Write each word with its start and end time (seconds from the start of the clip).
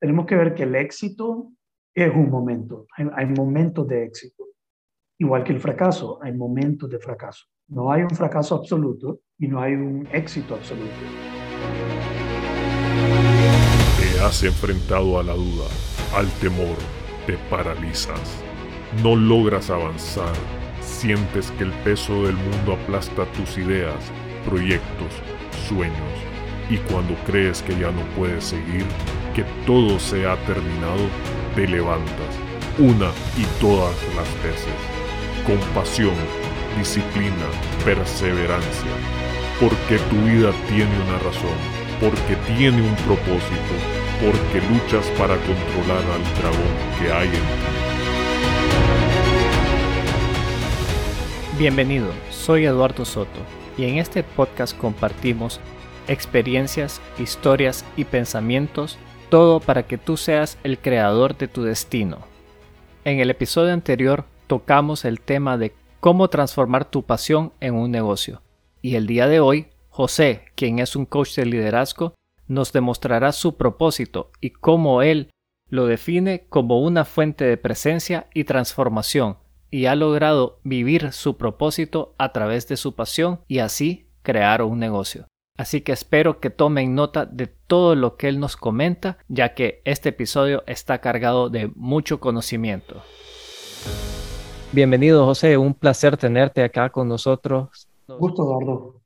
tenemos 0.00 0.26
que 0.26 0.36
ver 0.36 0.54
que 0.54 0.62
el 0.62 0.74
éxito 0.74 1.52
es 1.94 2.14
un 2.14 2.30
momento, 2.30 2.86
hay, 2.96 3.26
momentos 3.26 3.86
de 3.88 4.04
éxito, 4.04 4.44
igual 5.18 5.42
que 5.42 5.52
el 5.52 5.60
fracaso, 5.60 6.18
hay 6.22 6.32
momentos 6.32 6.88
de 6.88 6.98
fracaso. 6.98 7.46
No 7.66 7.90
hay 7.90 8.02
un 8.02 8.10
fracaso 8.10 8.54
absoluto 8.54 9.20
y 9.38 9.48
no 9.48 9.60
hay 9.60 9.74
un 9.74 10.08
éxito 10.12 10.54
absoluto. 10.54 10.94
Te 13.98 14.20
has 14.20 14.42
enfrentado 14.44 15.18
a 15.18 15.22
la 15.24 15.34
duda, 15.34 15.66
al 16.14 16.30
temor, 16.40 16.76
te 17.26 17.36
paralizas, 17.50 18.42
no 19.02 19.16
logras 19.16 19.70
avanzar, 19.70 20.32
sientes 20.80 21.50
que 21.52 21.64
el 21.64 21.72
peso 21.82 22.22
del 22.22 22.36
mundo 22.36 22.74
aplasta 22.74 23.30
tus 23.32 23.58
ideas, 23.58 24.12
proyectos, 24.48 25.12
sueños, 25.66 26.28
y 26.70 26.76
cuando 26.90 27.14
crees 27.26 27.62
que 27.62 27.72
ya 27.78 27.90
no 27.90 28.02
puedes 28.16 28.44
seguir, 28.44 28.84
que 29.34 29.44
todo 29.66 29.98
se 29.98 30.26
ha 30.26 30.36
terminado, 30.46 31.08
te 31.54 31.66
levantas 31.66 32.38
una 32.78 33.10
y 33.36 33.44
todas 33.60 33.94
las 34.14 34.42
veces. 34.42 34.74
Con 35.46 35.58
pasión, 35.74 36.14
disciplina, 36.76 37.46
perseverancia. 37.84 38.90
Porque 39.60 39.98
tu 40.10 40.16
vida 40.22 40.52
tiene 40.68 40.94
una 41.06 41.18
razón, 41.18 41.58
porque 42.00 42.36
tiene 42.56 42.80
un 42.80 42.94
propósito, 43.06 43.74
porque 44.20 44.60
luchas 44.72 45.06
para 45.18 45.34
controlar 45.36 46.04
al 46.14 46.22
dragón 46.40 46.74
que 46.98 47.12
hay 47.12 47.28
en 47.28 47.34
ti. 47.34 47.88
Bienvenido, 51.58 52.12
soy 52.30 52.66
Eduardo 52.66 53.04
Soto 53.04 53.40
y 53.76 53.84
en 53.84 53.98
este 53.98 54.22
podcast 54.22 54.76
compartimos 54.78 55.60
experiencias, 56.06 57.00
historias 57.18 57.84
y 57.96 58.04
pensamientos 58.04 58.96
todo 59.28 59.60
para 59.60 59.84
que 59.84 59.98
tú 59.98 60.16
seas 60.16 60.58
el 60.64 60.78
creador 60.78 61.36
de 61.36 61.48
tu 61.48 61.62
destino. 61.62 62.18
En 63.04 63.20
el 63.20 63.30
episodio 63.30 63.72
anterior 63.72 64.24
tocamos 64.46 65.04
el 65.04 65.20
tema 65.20 65.56
de 65.56 65.74
cómo 66.00 66.28
transformar 66.28 66.84
tu 66.84 67.04
pasión 67.04 67.52
en 67.60 67.74
un 67.74 67.90
negocio. 67.90 68.42
Y 68.82 68.96
el 68.96 69.06
día 69.06 69.28
de 69.28 69.40
hoy, 69.40 69.68
José, 69.88 70.44
quien 70.54 70.78
es 70.78 70.96
un 70.96 71.06
coach 71.06 71.34
de 71.36 71.46
liderazgo, 71.46 72.14
nos 72.46 72.72
demostrará 72.72 73.32
su 73.32 73.56
propósito 73.56 74.30
y 74.40 74.50
cómo 74.50 75.02
él 75.02 75.30
lo 75.68 75.86
define 75.86 76.46
como 76.48 76.80
una 76.80 77.04
fuente 77.04 77.44
de 77.44 77.56
presencia 77.56 78.26
y 78.32 78.44
transformación, 78.44 79.36
y 79.70 79.86
ha 79.86 79.94
logrado 79.94 80.60
vivir 80.64 81.12
su 81.12 81.36
propósito 81.36 82.14
a 82.18 82.32
través 82.32 82.68
de 82.68 82.76
su 82.76 82.94
pasión 82.94 83.40
y 83.48 83.58
así 83.58 84.08
crear 84.22 84.62
un 84.62 84.78
negocio. 84.78 85.26
Así 85.58 85.80
que 85.80 85.90
espero 85.90 86.38
que 86.38 86.50
tomen 86.50 86.94
nota 86.94 87.26
de 87.26 87.48
todo 87.48 87.96
lo 87.96 88.16
que 88.16 88.28
él 88.28 88.38
nos 88.38 88.56
comenta, 88.56 89.18
ya 89.26 89.54
que 89.54 89.82
este 89.84 90.10
episodio 90.10 90.62
está 90.68 91.00
cargado 91.00 91.50
de 91.50 91.66
mucho 91.74 92.20
conocimiento. 92.20 93.02
Bienvenido, 94.70 95.24
José. 95.24 95.58
Un 95.58 95.74
placer 95.74 96.16
tenerte 96.16 96.62
acá 96.62 96.90
con 96.90 97.08
nosotros. 97.08 97.88
Gusto, 98.06 98.44
Eduardo. 98.44 99.00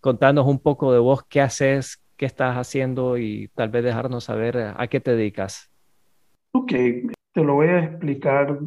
Contanos 0.00 0.46
un 0.46 0.60
poco 0.60 0.92
de 0.92 1.00
vos, 1.00 1.24
qué 1.24 1.40
haces, 1.40 2.00
qué 2.16 2.24
estás 2.24 2.56
haciendo 2.56 3.18
y 3.18 3.48
tal 3.56 3.70
vez 3.70 3.82
dejarnos 3.82 4.22
saber 4.22 4.72
a 4.76 4.86
qué 4.86 5.00
te 5.00 5.16
dedicas. 5.16 5.72
Ok, 6.52 6.70
te 7.32 7.42
lo 7.42 7.54
voy 7.54 7.66
a 7.66 7.80
explicar 7.80 8.60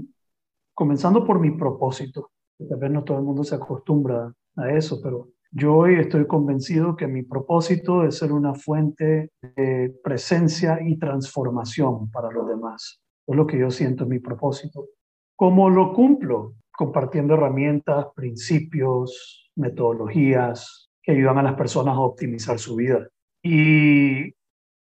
comenzando 0.73 1.25
por 1.25 1.39
mi 1.39 1.51
propósito. 1.51 2.31
Tal 2.67 2.77
vez 2.77 2.91
no 2.91 3.05
todo 3.05 3.17
el 3.17 3.23
mundo 3.23 3.45
se 3.45 3.55
acostumbra 3.55 4.33
a 4.57 4.71
eso, 4.71 4.99
pero 5.01 5.29
yo 5.55 5.75
hoy 5.75 5.99
estoy 5.99 6.25
convencido 6.25 6.95
que 6.95 7.07
mi 7.07 7.21
propósito 7.21 8.03
es 8.03 8.17
ser 8.17 8.31
una 8.31 8.55
fuente 8.55 9.29
de 9.39 9.93
presencia 10.03 10.79
y 10.81 10.97
transformación 10.97 12.09
para 12.09 12.31
los 12.31 12.47
demás. 12.47 12.99
Es 13.27 13.35
lo 13.35 13.45
que 13.45 13.59
yo 13.59 13.69
siento 13.69 14.03
en 14.03 14.09
mi 14.09 14.19
propósito. 14.19 14.87
¿Cómo 15.35 15.69
lo 15.69 15.93
cumplo? 15.93 16.55
Compartiendo 16.75 17.35
herramientas, 17.35 18.07
principios, 18.15 19.51
metodologías 19.55 20.89
que 21.03 21.11
ayudan 21.11 21.37
a 21.37 21.43
las 21.43 21.53
personas 21.53 21.95
a 21.95 22.01
optimizar 22.01 22.57
su 22.57 22.75
vida. 22.75 23.07
¿Y 23.43 24.33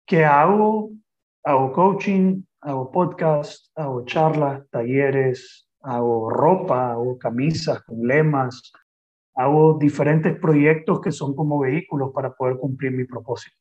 qué 0.06 0.24
hago? 0.24 0.90
Hago 1.42 1.72
coaching, 1.72 2.40
hago 2.60 2.92
podcast, 2.92 3.66
hago 3.74 4.04
charlas, 4.04 4.62
talleres, 4.70 5.68
hago 5.80 6.30
ropa, 6.30 6.92
hago 6.92 7.18
camisas 7.18 7.82
con 7.82 8.06
lemas, 8.06 8.72
hago 9.34 9.78
diferentes 9.78 10.38
proyectos 10.38 11.00
que 11.00 11.12
son 11.12 11.34
como 11.34 11.60
vehículos 11.60 12.12
para 12.12 12.32
poder 12.32 12.56
cumplir 12.56 12.92
mi 12.92 13.04
propósito. 13.04 13.56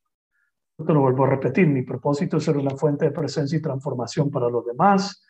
Te 0.86 0.94
lo 0.94 1.02
vuelvo 1.02 1.26
a 1.26 1.30
repetir, 1.30 1.68
mi 1.68 1.84
propósito 1.84 2.38
es 2.38 2.44
ser 2.44 2.58
una 2.58 2.72
fuente 2.72 3.06
de 3.06 3.12
presencia 3.12 3.58
y 3.58 3.62
transformación 3.62 4.32
para 4.32 4.50
los 4.50 4.66
demás. 4.66 5.24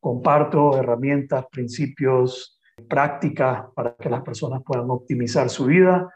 Comparto 0.00 0.76
herramientas, 0.78 1.46
principios, 1.50 2.60
prácticas 2.88 3.66
para 3.74 3.94
que 3.94 4.08
las 4.08 4.22
personas 4.22 4.62
puedan 4.64 4.90
optimizar 4.90 5.48
su 5.50 5.66
vida. 5.66 6.08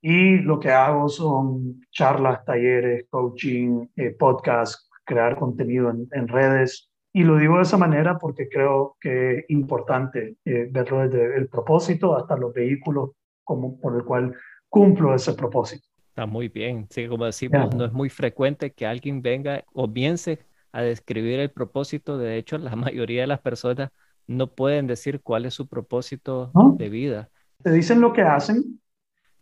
Y 0.00 0.38
lo 0.38 0.60
que 0.60 0.70
hago 0.70 1.08
son 1.08 1.80
charlas, 1.90 2.44
talleres, 2.44 3.06
coaching, 3.10 3.86
eh, 3.96 4.10
podcasts, 4.10 4.88
crear 5.04 5.36
contenido 5.36 5.90
en, 5.90 6.28
redes. 6.28 6.90
Y 7.12 7.24
lo 7.24 7.36
digo 7.36 7.56
de 7.56 7.62
esa 7.62 7.78
manera 7.78 8.18
porque 8.18 8.48
creo 8.48 8.96
que 9.00 9.38
es 9.38 9.44
importante 9.48 10.36
eh, 10.44 10.68
verlo 10.70 11.08
desde 11.08 11.36
el 11.36 11.48
propósito 11.48 12.16
hasta 12.16 12.36
los 12.36 12.52
vehículos 12.52 13.10
como 13.46 13.80
por 13.80 13.96
el 13.96 14.04
cual 14.04 14.34
cumplo 14.68 15.14
ese 15.14 15.32
propósito. 15.32 15.88
Está 16.08 16.26
muy 16.26 16.48
bien. 16.48 16.86
Sí, 16.90 17.06
como 17.08 17.24
decimos, 17.24 17.74
no 17.74 17.84
es 17.84 17.92
muy 17.92 18.10
frecuente 18.10 18.72
que 18.72 18.86
alguien 18.86 19.22
venga 19.22 19.64
o 19.72 19.90
piense 19.90 20.40
a 20.72 20.82
describir 20.82 21.40
el 21.40 21.50
propósito. 21.50 22.18
De 22.18 22.36
hecho, 22.36 22.58
la 22.58 22.76
mayoría 22.76 23.22
de 23.22 23.26
las 23.28 23.40
personas 23.40 23.90
no 24.26 24.48
pueden 24.48 24.86
decir 24.86 25.20
cuál 25.22 25.46
es 25.46 25.54
su 25.54 25.68
propósito 25.68 26.50
de 26.76 26.88
vida. 26.88 27.30
Te 27.62 27.70
dicen 27.70 28.00
lo 28.00 28.12
que 28.12 28.22
hacen. 28.22 28.80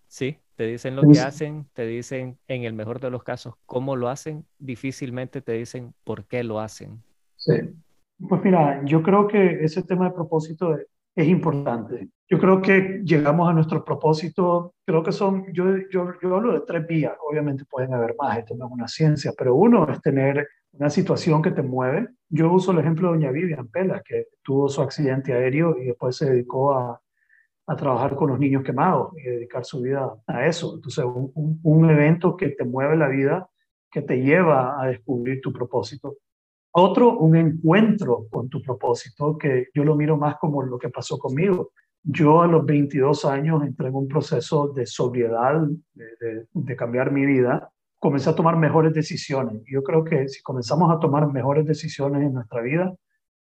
Sí, 0.06 0.38
te 0.56 0.66
dicen 0.66 0.94
lo 0.94 1.02
que 1.02 1.18
hacen, 1.18 1.66
te 1.72 1.86
dicen 1.86 2.38
en 2.46 2.64
el 2.64 2.74
mejor 2.74 3.00
de 3.00 3.10
los 3.10 3.24
casos 3.24 3.54
cómo 3.66 3.96
lo 3.96 4.08
hacen, 4.08 4.44
difícilmente 4.58 5.40
te 5.40 5.52
dicen 5.52 5.94
por 6.04 6.26
qué 6.26 6.44
lo 6.44 6.60
hacen. 6.60 7.02
Sí. 7.36 7.54
Pues 8.28 8.42
mira, 8.44 8.84
yo 8.84 9.02
creo 9.02 9.26
que 9.26 9.64
ese 9.64 9.82
tema 9.82 10.08
de 10.08 10.14
propósito 10.14 10.76
es 11.14 11.28
importante. 11.28 12.08
Yo 12.28 12.38
creo 12.38 12.60
que 12.60 13.02
llegamos 13.04 13.48
a 13.48 13.52
nuestro 13.52 13.84
propósito, 13.84 14.74
creo 14.84 15.02
que 15.02 15.12
son, 15.12 15.52
yo, 15.52 15.76
yo, 15.90 16.12
yo 16.20 16.36
hablo 16.36 16.54
de 16.54 16.62
tres 16.66 16.86
vías, 16.86 17.14
obviamente 17.28 17.64
pueden 17.70 17.92
haber 17.94 18.16
más, 18.18 18.38
esto 18.38 18.54
no 18.56 18.66
es 18.66 18.72
una 18.72 18.88
ciencia, 18.88 19.32
pero 19.36 19.54
uno 19.54 19.88
es 19.90 20.00
tener 20.00 20.48
una 20.72 20.90
situación 20.90 21.42
que 21.42 21.52
te 21.52 21.62
mueve. 21.62 22.08
Yo 22.28 22.52
uso 22.52 22.72
el 22.72 22.78
ejemplo 22.78 23.08
de 23.08 23.18
doña 23.18 23.30
Vivian 23.30 23.68
Pela, 23.68 24.02
que 24.04 24.28
tuvo 24.42 24.68
su 24.68 24.82
accidente 24.82 25.32
aéreo 25.32 25.76
y 25.78 25.84
después 25.84 26.16
se 26.16 26.30
dedicó 26.30 26.72
a, 26.74 27.00
a 27.66 27.76
trabajar 27.76 28.16
con 28.16 28.30
los 28.30 28.38
niños 28.38 28.64
quemados 28.64 29.12
y 29.16 29.22
dedicar 29.22 29.64
su 29.64 29.80
vida 29.82 30.12
a 30.26 30.46
eso. 30.46 30.74
Entonces, 30.74 31.04
un, 31.04 31.60
un 31.62 31.90
evento 31.90 32.36
que 32.36 32.48
te 32.48 32.64
mueve 32.64 32.96
la 32.96 33.08
vida, 33.08 33.48
que 33.90 34.02
te 34.02 34.20
lleva 34.20 34.82
a 34.82 34.86
descubrir 34.88 35.40
tu 35.40 35.52
propósito. 35.52 36.16
Otro, 36.76 37.18
un 37.18 37.36
encuentro 37.36 38.26
con 38.28 38.48
tu 38.48 38.60
propósito, 38.60 39.38
que 39.38 39.68
yo 39.72 39.84
lo 39.84 39.94
miro 39.94 40.16
más 40.16 40.38
como 40.38 40.60
lo 40.60 40.76
que 40.76 40.88
pasó 40.88 41.18
conmigo. 41.18 41.70
Yo 42.02 42.42
a 42.42 42.48
los 42.48 42.66
22 42.66 43.24
años 43.26 43.62
entré 43.62 43.88
en 43.88 43.94
un 43.94 44.08
proceso 44.08 44.66
de 44.72 44.84
sobriedad, 44.84 45.68
de, 45.94 46.76
cambiar 46.76 47.12
mi 47.12 47.24
vida. 47.24 47.70
Comencé 48.00 48.30
a 48.30 48.34
tomar 48.34 48.56
mejores 48.56 48.92
decisiones. 48.92 49.62
Yo 49.70 49.84
creo 49.84 50.02
que 50.02 50.28
si 50.28 50.42
comenzamos 50.42 50.90
a 50.90 50.98
tomar 50.98 51.30
mejores 51.32 51.64
decisiones 51.64 52.22
en 52.22 52.34
nuestra 52.34 52.60
vida, 52.60 52.92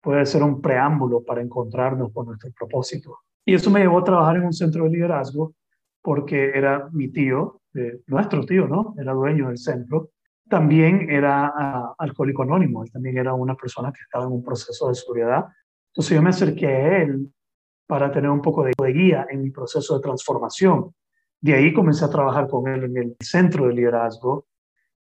puede 0.02 0.26
ser 0.26 0.42
un 0.42 0.62
preámbulo 0.62 1.22
para 1.22 1.42
encontrarnos 1.42 2.14
con 2.14 2.28
nuestro 2.28 2.50
propósito. 2.58 3.18
Y 3.44 3.56
eso 3.56 3.70
me 3.70 3.82
llevó 3.82 4.00
a 4.00 4.04
trabajar 4.06 4.38
en 4.38 4.46
un 4.46 4.54
centro 4.54 4.86
de 4.86 4.92
liderazgo 4.92 5.54
porque 6.02 6.52
era 6.56 6.88
mi 6.94 7.10
tío, 7.10 7.60
nuestro 8.08 8.46
tío, 8.46 8.70
¿no? 8.70 8.96
Era 8.98 9.12
dueño 9.12 9.50
del 9.50 9.58
centro 9.58 10.12
también 10.50 11.10
era 11.10 11.48
uh, 11.48 11.96
alcohólico 11.98 12.44
anónimo, 12.44 12.84
él 12.84 12.92
también 12.92 13.18
era 13.18 13.34
una 13.34 13.56
persona 13.56 13.92
que 13.92 14.02
estaba 14.02 14.26
en 14.26 14.32
un 14.32 14.44
proceso 14.44 14.90
de 14.90 14.96
sobriedad. 14.96 15.46
Entonces 15.92 16.16
yo 16.16 16.22
me 16.22 16.30
acerqué 16.30 16.68
a 16.68 17.02
él 17.04 17.32
para 17.88 18.12
tener 18.12 18.30
un 18.30 18.42
poco 18.42 18.64
de, 18.64 18.74
guía 18.94 19.26
en 19.30 19.42
mi 19.42 19.52
proceso 19.52 19.96
de 19.96 20.04
transformación. 20.04 20.94
De 21.40 21.54
ahí 21.54 21.74
comencé 21.74 22.06
a 22.06 22.10
trabajar 22.10 22.48
con 22.48 22.68
él 22.68 22.84
en 22.84 22.98
el 22.98 23.16
centro 23.20 23.68
de 23.68 23.74
liderazgo. 23.74 24.46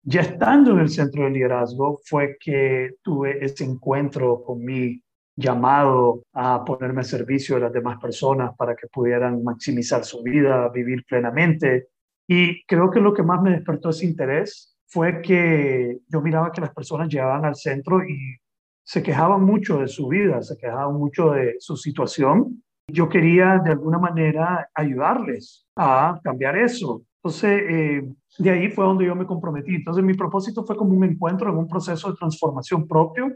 Ya 0.02 0.20
estando 0.20 0.72
en 0.72 0.80
el 0.80 0.88
centro 0.88 1.24
de 1.24 1.30
liderazgo 1.30 2.00
fue 2.04 2.36
que 2.38 2.94
tuve 3.02 3.44
ese 3.44 3.64
encuentro 3.64 4.42
con 4.44 4.64
mi 4.64 5.02
llamado 5.34 6.22
a 6.32 6.64
ponerme 6.64 7.00
a 7.00 7.04
servicio 7.04 7.56
de 7.56 7.62
las 7.62 7.72
demás 7.72 7.98
personas 8.00 8.54
para 8.56 8.74
que 8.74 8.86
pudieran 8.86 9.42
maximizar 9.42 10.04
su 10.04 10.22
vida, 10.22 10.68
vivir 10.70 11.04
plenamente. 11.04 11.88
Y 12.28 12.64
creo 12.64 12.90
que 12.90 13.00
lo 13.00 13.12
que 13.12 13.22
más 13.22 13.42
me 13.42 13.50
despertó 13.50 13.90
ese 13.90 14.06
interés 14.06 14.75
fue 14.96 15.20
que 15.20 15.98
yo 16.08 16.22
miraba 16.22 16.50
que 16.50 16.62
las 16.62 16.72
personas 16.72 17.08
llegaban 17.08 17.44
al 17.44 17.54
centro 17.54 18.02
y 18.02 18.38
se 18.82 19.02
quejaban 19.02 19.42
mucho 19.42 19.80
de 19.80 19.88
su 19.88 20.08
vida, 20.08 20.40
se 20.40 20.56
quejaban 20.56 20.94
mucho 20.94 21.32
de 21.32 21.56
su 21.58 21.76
situación. 21.76 22.62
Yo 22.90 23.06
quería 23.06 23.60
de 23.62 23.72
alguna 23.72 23.98
manera 23.98 24.70
ayudarles 24.72 25.66
a 25.76 26.18
cambiar 26.24 26.56
eso. 26.56 27.02
Entonces, 27.18 27.62
eh, 27.68 28.08
de 28.38 28.50
ahí 28.50 28.70
fue 28.70 28.86
donde 28.86 29.04
yo 29.04 29.14
me 29.14 29.26
comprometí. 29.26 29.74
Entonces, 29.74 30.02
mi 30.02 30.14
propósito 30.14 30.64
fue 30.64 30.74
como 30.76 30.94
un 30.94 31.04
encuentro 31.04 31.50
en 31.50 31.58
un 31.58 31.68
proceso 31.68 32.10
de 32.10 32.16
transformación 32.16 32.88
propio 32.88 33.34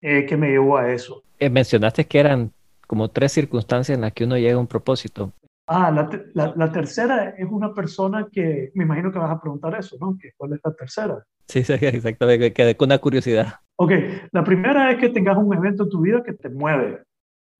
eh, 0.00 0.24
que 0.26 0.36
me 0.36 0.50
llevó 0.50 0.76
a 0.76 0.92
eso. 0.92 1.24
Eh, 1.40 1.50
mencionaste 1.50 2.06
que 2.06 2.20
eran 2.20 2.52
como 2.86 3.08
tres 3.08 3.32
circunstancias 3.32 3.96
en 3.96 4.02
las 4.02 4.12
que 4.12 4.22
uno 4.22 4.38
llega 4.38 4.54
a 4.54 4.60
un 4.60 4.68
propósito. 4.68 5.32
Ah, 5.72 5.92
la, 5.92 6.52
la, 6.56 6.72
tercera 6.72 7.28
es 7.38 7.46
una 7.48 7.72
persona 7.72 8.26
que, 8.32 8.72
me 8.74 8.82
imagino 8.82 9.12
que 9.12 9.20
vas 9.20 9.30
a 9.30 9.40
preguntar 9.40 9.72
eso, 9.78 9.96
¿no? 10.00 10.18
¿Cuál 10.36 10.54
es 10.54 10.60
la 10.64 10.74
tercera? 10.74 11.24
Sí, 11.46 11.62
sí, 11.62 11.74
exactamente, 11.80 12.52
quedé 12.52 12.76
con 12.76 12.88
una 12.88 12.98
curiosidad. 12.98 13.54
Ok, 13.76 13.92
la 14.32 14.42
primera 14.42 14.90
es 14.90 14.98
que 14.98 15.10
tengas 15.10 15.38
un 15.38 15.54
evento 15.54 15.84
en 15.84 15.88
tu 15.88 16.00
vida 16.00 16.24
que 16.24 16.32
te 16.32 16.48
mueve 16.48 17.04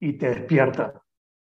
y 0.00 0.14
te 0.14 0.28
despierta. 0.28 1.00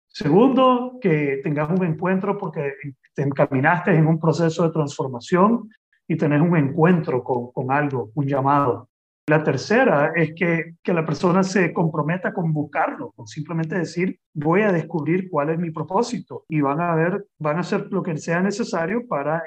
Segundo, 0.08 0.98
que 1.00 1.40
tengas 1.44 1.70
un 1.70 1.84
encuentro 1.84 2.36
porque 2.36 2.72
te 3.14 3.22
encaminaste 3.22 3.94
en 3.94 4.08
un 4.08 4.19
proceso 4.19 4.64
de 4.64 4.72
transformación 4.72 5.69
y 6.08 6.16
tenés 6.16 6.40
un 6.40 6.56
encuentro 6.56 7.22
con, 7.22 7.52
con 7.52 7.70
algo, 7.70 8.10
un 8.16 8.26
llamado. 8.26 8.88
La 9.28 9.43
tercera 9.43 10.12
es 10.14 10.34
que, 10.34 10.75
que, 10.84 10.94
la 10.94 11.05
persona 11.05 11.43
se 11.43 11.73
comprometa 11.73 12.32
con 12.32 12.52
buscarlo, 12.52 13.11
con 13.11 13.26
simplemente 13.26 13.76
decir, 13.76 14.20
voy 14.32 14.62
a 14.62 14.70
descubrir 14.70 15.28
cuál 15.28 15.50
es 15.50 15.58
mi 15.58 15.73
propósito 15.73 16.44
y 16.49 16.61
van 16.61 16.81
a 16.81 16.94
ver, 16.94 17.26
van 17.40 17.56
a 17.56 17.61
hacer 17.61 17.88
lo 17.90 18.05
que 18.05 18.17
sea 18.19 18.40
necesario 18.40 19.05
para, 19.08 19.43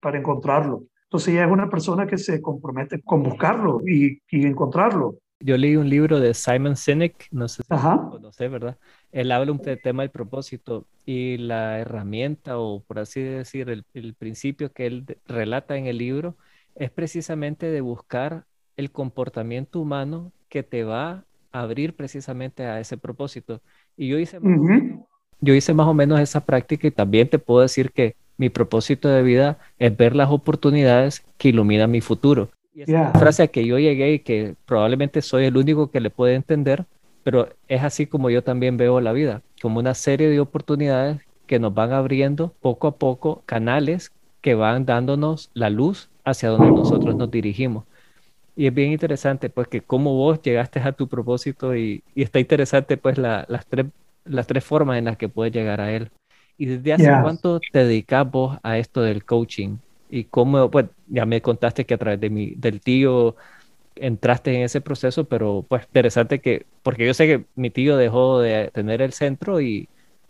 para 0.00 0.18
encontrarlo. 0.18 0.84
Entonces 1.04 1.32
ya 1.32 1.44
es 1.46 1.50
una 1.50 1.70
persona 1.70 2.06
que 2.06 2.18
se 2.18 2.42
compromete 2.42 3.00
con 3.00 3.22
buscarlo 3.22 3.80
y, 3.86 4.18
y 4.30 4.46
encontrarlo. 4.46 5.16
Yo 5.40 5.56
leí 5.56 5.76
un 5.76 5.88
libro 5.88 6.20
de 6.20 6.34
Simon 6.34 6.76
Sinek, 6.76 7.28
no 7.30 7.48
sé 7.48 7.62
si 7.62 7.74
lo 7.74 8.10
conoce, 8.10 8.48
¿verdad? 8.48 8.76
Él 9.12 9.32
habla 9.32 9.50
un 9.50 9.62
tema 9.82 10.02
del 10.02 10.10
propósito 10.10 10.86
y 11.06 11.38
la 11.38 11.78
herramienta, 11.78 12.58
o 12.58 12.84
por 12.84 12.98
así 12.98 13.22
decir, 13.22 13.70
el, 13.70 13.86
el 13.94 14.12
principio 14.12 14.72
que 14.72 14.84
él 14.84 15.18
relata 15.24 15.78
en 15.78 15.86
el 15.86 15.96
libro 15.96 16.36
es 16.74 16.90
precisamente 16.90 17.70
de 17.70 17.80
buscar 17.80 18.44
el 18.76 18.90
comportamiento 18.90 19.80
humano 19.80 20.32
que 20.48 20.62
te 20.62 20.84
va 20.84 21.24
a 21.52 21.60
abrir 21.62 21.94
precisamente 21.94 22.64
a 22.64 22.80
ese 22.80 22.96
propósito. 22.96 23.60
Y 23.96 24.08
yo 24.08 24.18
hice, 24.18 24.38
yo 25.40 25.54
hice 25.54 25.74
más 25.74 25.86
o 25.86 25.94
menos 25.94 26.20
esa 26.20 26.44
práctica 26.44 26.86
y 26.86 26.90
también 26.90 27.28
te 27.28 27.38
puedo 27.38 27.60
decir 27.60 27.90
que 27.92 28.16
mi 28.36 28.48
propósito 28.48 29.08
de 29.08 29.22
vida 29.22 29.58
es 29.78 29.96
ver 29.96 30.16
las 30.16 30.30
oportunidades 30.30 31.24
que 31.38 31.48
iluminan 31.48 31.90
mi 31.90 32.00
futuro. 32.00 32.48
Y 32.74 32.82
esa 32.82 33.10
es 33.10 33.18
frase 33.18 33.42
a 33.42 33.48
que 33.48 33.66
yo 33.66 33.78
llegué 33.78 34.14
y 34.14 34.18
que 34.20 34.54
probablemente 34.64 35.20
soy 35.22 35.44
el 35.44 35.56
único 35.56 35.90
que 35.90 36.00
le 36.00 36.10
puede 36.10 36.34
entender, 36.34 36.86
pero 37.22 37.48
es 37.68 37.82
así 37.82 38.06
como 38.06 38.30
yo 38.30 38.42
también 38.42 38.76
veo 38.76 39.00
la 39.00 39.12
vida, 39.12 39.42
como 39.60 39.78
una 39.78 39.94
serie 39.94 40.28
de 40.28 40.40
oportunidades 40.40 41.20
que 41.46 41.58
nos 41.58 41.74
van 41.74 41.92
abriendo 41.92 42.54
poco 42.60 42.86
a 42.86 42.96
poco 42.96 43.42
canales 43.46 44.10
que 44.40 44.54
van 44.54 44.86
dándonos 44.86 45.50
la 45.54 45.70
luz 45.70 46.10
hacia 46.24 46.48
donde 46.48 46.70
nosotros 46.70 47.14
nos 47.14 47.30
dirigimos. 47.30 47.84
Y 48.54 48.66
es 48.66 48.74
bien 48.74 48.92
interesante, 48.92 49.48
pues, 49.50 49.68
que 49.68 49.80
cómo 49.80 50.14
vos 50.14 50.42
llegaste 50.42 50.80
a 50.80 50.92
tu 50.92 51.08
propósito 51.08 51.74
y, 51.76 52.02
está 52.14 52.38
interesante, 52.38 52.96
pues, 52.96 53.18
las, 53.18 53.46
tres, 53.68 53.86
las 54.24 54.46
tres 54.46 54.64
formas 54.64 54.98
en 54.98 55.06
las 55.06 55.16
que 55.16 55.28
puedes 55.28 55.52
llegar 55.52 55.80
a 55.80 55.92
él. 55.92 56.10
¿Y 56.58 56.66
desde 56.66 56.92
hace 56.92 57.10
cuánto 57.22 57.60
te 57.60 57.84
dedicas 57.84 58.30
vos 58.30 58.58
a 58.62 58.78
esto 58.78 59.00
del 59.00 59.24
coaching? 59.24 59.78
Y 60.10 60.24
cómo, 60.24 60.70
pues, 60.70 60.86
ya 61.08 61.24
me 61.24 61.40
contaste 61.40 61.86
que 61.86 61.94
a 61.94 61.98
través 61.98 62.20
de 62.20 62.30
mi, 62.30 62.54
del 62.56 62.80
tío 62.80 63.36
entraste 63.96 64.54
en 64.54 64.62
ese 64.62 64.80
proceso, 64.80 65.24
pero 65.24 65.64
pues 65.68 65.84
interesante 65.84 66.40
que, 66.40 66.66
porque 66.82 67.06
yo 67.06 67.14
sé 67.14 67.26
que 67.26 67.44
mi 67.54 67.70
tío 67.70 67.96
dejó 67.96 68.40
de 68.40 68.70
tener 68.72 69.02
el 69.02 69.12
centro 69.12 69.60
y, 69.60 69.88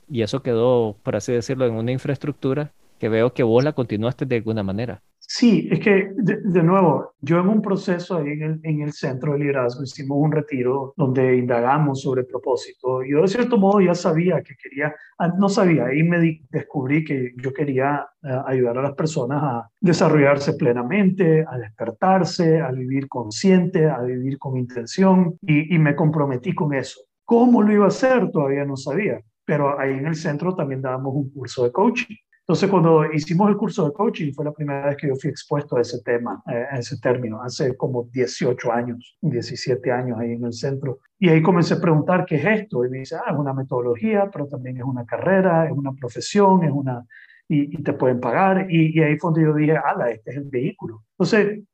y 0.08 0.22
eso 0.22 0.42
quedó, 0.42 0.96
por 1.02 1.16
así 1.16 1.32
decirlo, 1.32 1.66
en 1.66 1.74
una 1.74 1.92
infraestructura 1.92 2.72
que 2.98 3.08
veo 3.08 3.32
que 3.34 3.42
vos 3.42 3.64
la 3.64 3.72
continuaste 3.72 4.26
de 4.26 4.36
alguna 4.36 4.62
manera. 4.62 5.02
Sí, 5.34 5.66
es 5.72 5.80
que, 5.80 6.10
de, 6.14 6.62
nuevo, 6.62 7.14
yo 7.22 7.40
en 7.40 7.48
un 7.48 7.62
proceso 7.62 8.18
ahí 8.18 8.32
en 8.32 8.42
el, 8.42 8.60
en 8.64 8.82
el, 8.82 8.92
centro 8.92 9.32
de 9.32 9.38
liderazgo 9.38 9.82
hicimos 9.82 10.18
un 10.20 10.30
retiro 10.30 10.92
donde 10.94 11.38
indagamos 11.38 12.02
sobre 12.02 12.24
propósito. 12.24 13.02
Yo 13.02 13.22
de 13.22 13.28
cierto 13.28 13.56
modo 13.56 13.80
ya 13.80 13.94
sabía 13.94 14.42
que 14.42 14.54
quería, 14.62 14.94
ah, 15.16 15.28
no 15.28 15.48
sabía, 15.48 15.86
ahí 15.86 16.02
me 16.02 16.42
descubrí 16.50 17.02
que 17.02 17.32
yo 17.38 17.50
quería 17.54 18.06
eh, 18.22 18.28
ayudar 18.44 18.76
a 18.76 18.82
las 18.82 18.92
personas 18.92 19.42
a 19.42 19.70
desarrollarse 19.80 20.52
plenamente, 20.52 21.46
a 21.48 21.56
despertarse, 21.56 22.60
a 22.60 22.70
vivir 22.70 23.08
consciente, 23.08 23.88
a 23.88 24.02
vivir 24.02 24.38
con 24.38 24.58
intención 24.58 25.38
y, 25.40 25.74
y 25.74 25.78
me 25.78 25.96
comprometí 25.96 26.54
con 26.54 26.74
eso. 26.74 27.00
¿Cómo 27.24 27.62
lo 27.62 27.72
iba 27.72 27.86
a 27.86 27.88
hacer? 27.88 28.30
Todavía 28.30 28.66
no 28.66 28.76
sabía, 28.76 29.18
pero 29.46 29.80
ahí 29.80 29.92
en 29.92 30.08
el 30.08 30.14
centro 30.14 30.54
también 30.54 30.82
dábamos 30.82 31.14
un 31.14 31.30
curso 31.30 31.64
de 31.64 31.72
coaching. 31.72 32.16
Entonces, 32.52 32.68
cuando 32.68 33.10
hicimos 33.10 33.48
el 33.48 33.56
curso 33.56 33.86
de 33.86 33.94
coaching, 33.94 34.30
fue 34.34 34.44
la 34.44 34.52
primera 34.52 34.88
vez 34.88 34.98
que 34.98 35.08
yo 35.08 35.16
fui 35.16 35.30
expuesto 35.30 35.78
a 35.78 35.80
ese 35.80 36.02
tema, 36.02 36.42
eh, 36.46 36.66
a 36.70 36.76
ese 36.76 36.98
término, 36.98 37.42
hace 37.42 37.74
como 37.78 38.10
18 38.12 38.70
años, 38.70 39.16
17 39.22 39.90
años 39.90 40.18
ahí 40.20 40.32
en 40.32 40.44
el 40.44 40.52
centro. 40.52 40.98
Y 41.18 41.30
ahí 41.30 41.40
comencé 41.40 41.72
a 41.72 41.80
preguntar, 41.80 42.26
¿qué 42.26 42.34
es 42.34 42.44
esto? 42.44 42.84
Y 42.84 42.90
me 42.90 42.98
dice, 42.98 43.16
ah, 43.16 43.32
es 43.32 43.38
una 43.38 43.54
metodología, 43.54 44.28
pero 44.30 44.48
también 44.48 44.76
es 44.76 44.84
una 44.84 45.06
carrera, 45.06 45.64
es 45.64 45.72
una 45.72 45.92
profesión, 45.94 46.62
es 46.62 46.70
una... 46.70 47.02
Y, 47.48 47.82
te 47.82 47.94
pueden 47.94 48.20
pagar. 48.20 48.70
Y, 48.70 48.98
y 48.98 49.02
ahí 49.02 49.16
fue 49.16 49.32
donde 49.32 49.48
yo 49.48 49.54
dije, 49.54 49.74
ala, 49.74 50.10
este 50.10 50.32
es 50.32 50.36
el 50.36 50.50
vehículo. 50.50 51.04
Entonces, 51.12 51.64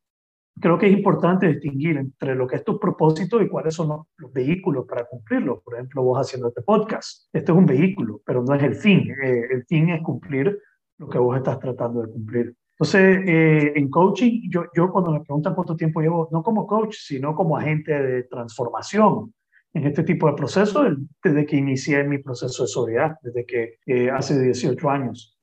creo 0.61 0.79
que 0.79 0.87
es 0.87 0.93
importante 0.93 1.49
distinguir 1.49 1.97
entre 1.97 2.37
lo 2.37 2.47
que 2.47 2.57
es 2.57 2.65
tu 2.65 2.79
propósito 2.79 3.43
y 3.43 3.49
cuáles 3.49 3.75
son 3.75 3.89
los, 3.89 4.33
vehículos 4.33 4.87
para 4.87 5.07
cumplirlo. 5.07 5.61
Por 5.61 5.75
ejemplo, 5.75 6.05
vos 6.05 6.19
haciendo 6.19 6.49
este 6.49 6.63
podcast. 6.63 7.29
Este 7.33 7.51
es 7.51 7.59
un 7.59 7.67
vehículo, 7.67 8.21
pero 8.25 8.45
no 8.45 8.55
es 8.55 8.63
el 8.63 8.77
fin. 8.77 9.11
Eh, 9.11 9.49
el 9.51 9.65
fin 9.65 9.89
es 9.89 10.03
cumplir 10.03 10.57
lo 10.99 11.09
que 11.09 11.19
vos 11.19 11.37
estás 11.37 11.59
tratando 11.59 12.03
de 12.03 12.13
cumplir. 12.13 12.55
Entonces, 12.73 13.21
eh, 13.27 13.73
en 13.75 13.91
coaching, 13.91 14.49
yo, 14.51 14.65
yo 14.75 14.91
cuando 14.91 15.11
me 15.11 15.21
preguntan 15.21 15.55
cuánto 15.55 15.75
tiempo 15.75 16.01
llevo, 16.01 16.29
no 16.31 16.43
como 16.43 16.67
coach, 16.67 16.97
sino 16.97 17.35
como 17.35 17.57
agente 17.57 17.93
de 17.93 18.23
transformación 18.25 19.35
en 19.75 19.87
este 19.87 20.03
tipo 20.03 20.29
de 20.29 20.35
procesos, 20.35 20.97
desde 21.23 21.45
que 21.45 21.57
inicié 21.57 22.05
mi 22.05 22.19
proceso 22.19 22.63
de 22.63 22.69
sobriedad, 22.69 23.17
desde 23.23 23.45
que 23.45 23.79
eh, 23.87 24.11
hace 24.11 24.41
18 24.41 24.91
años. 24.91 25.37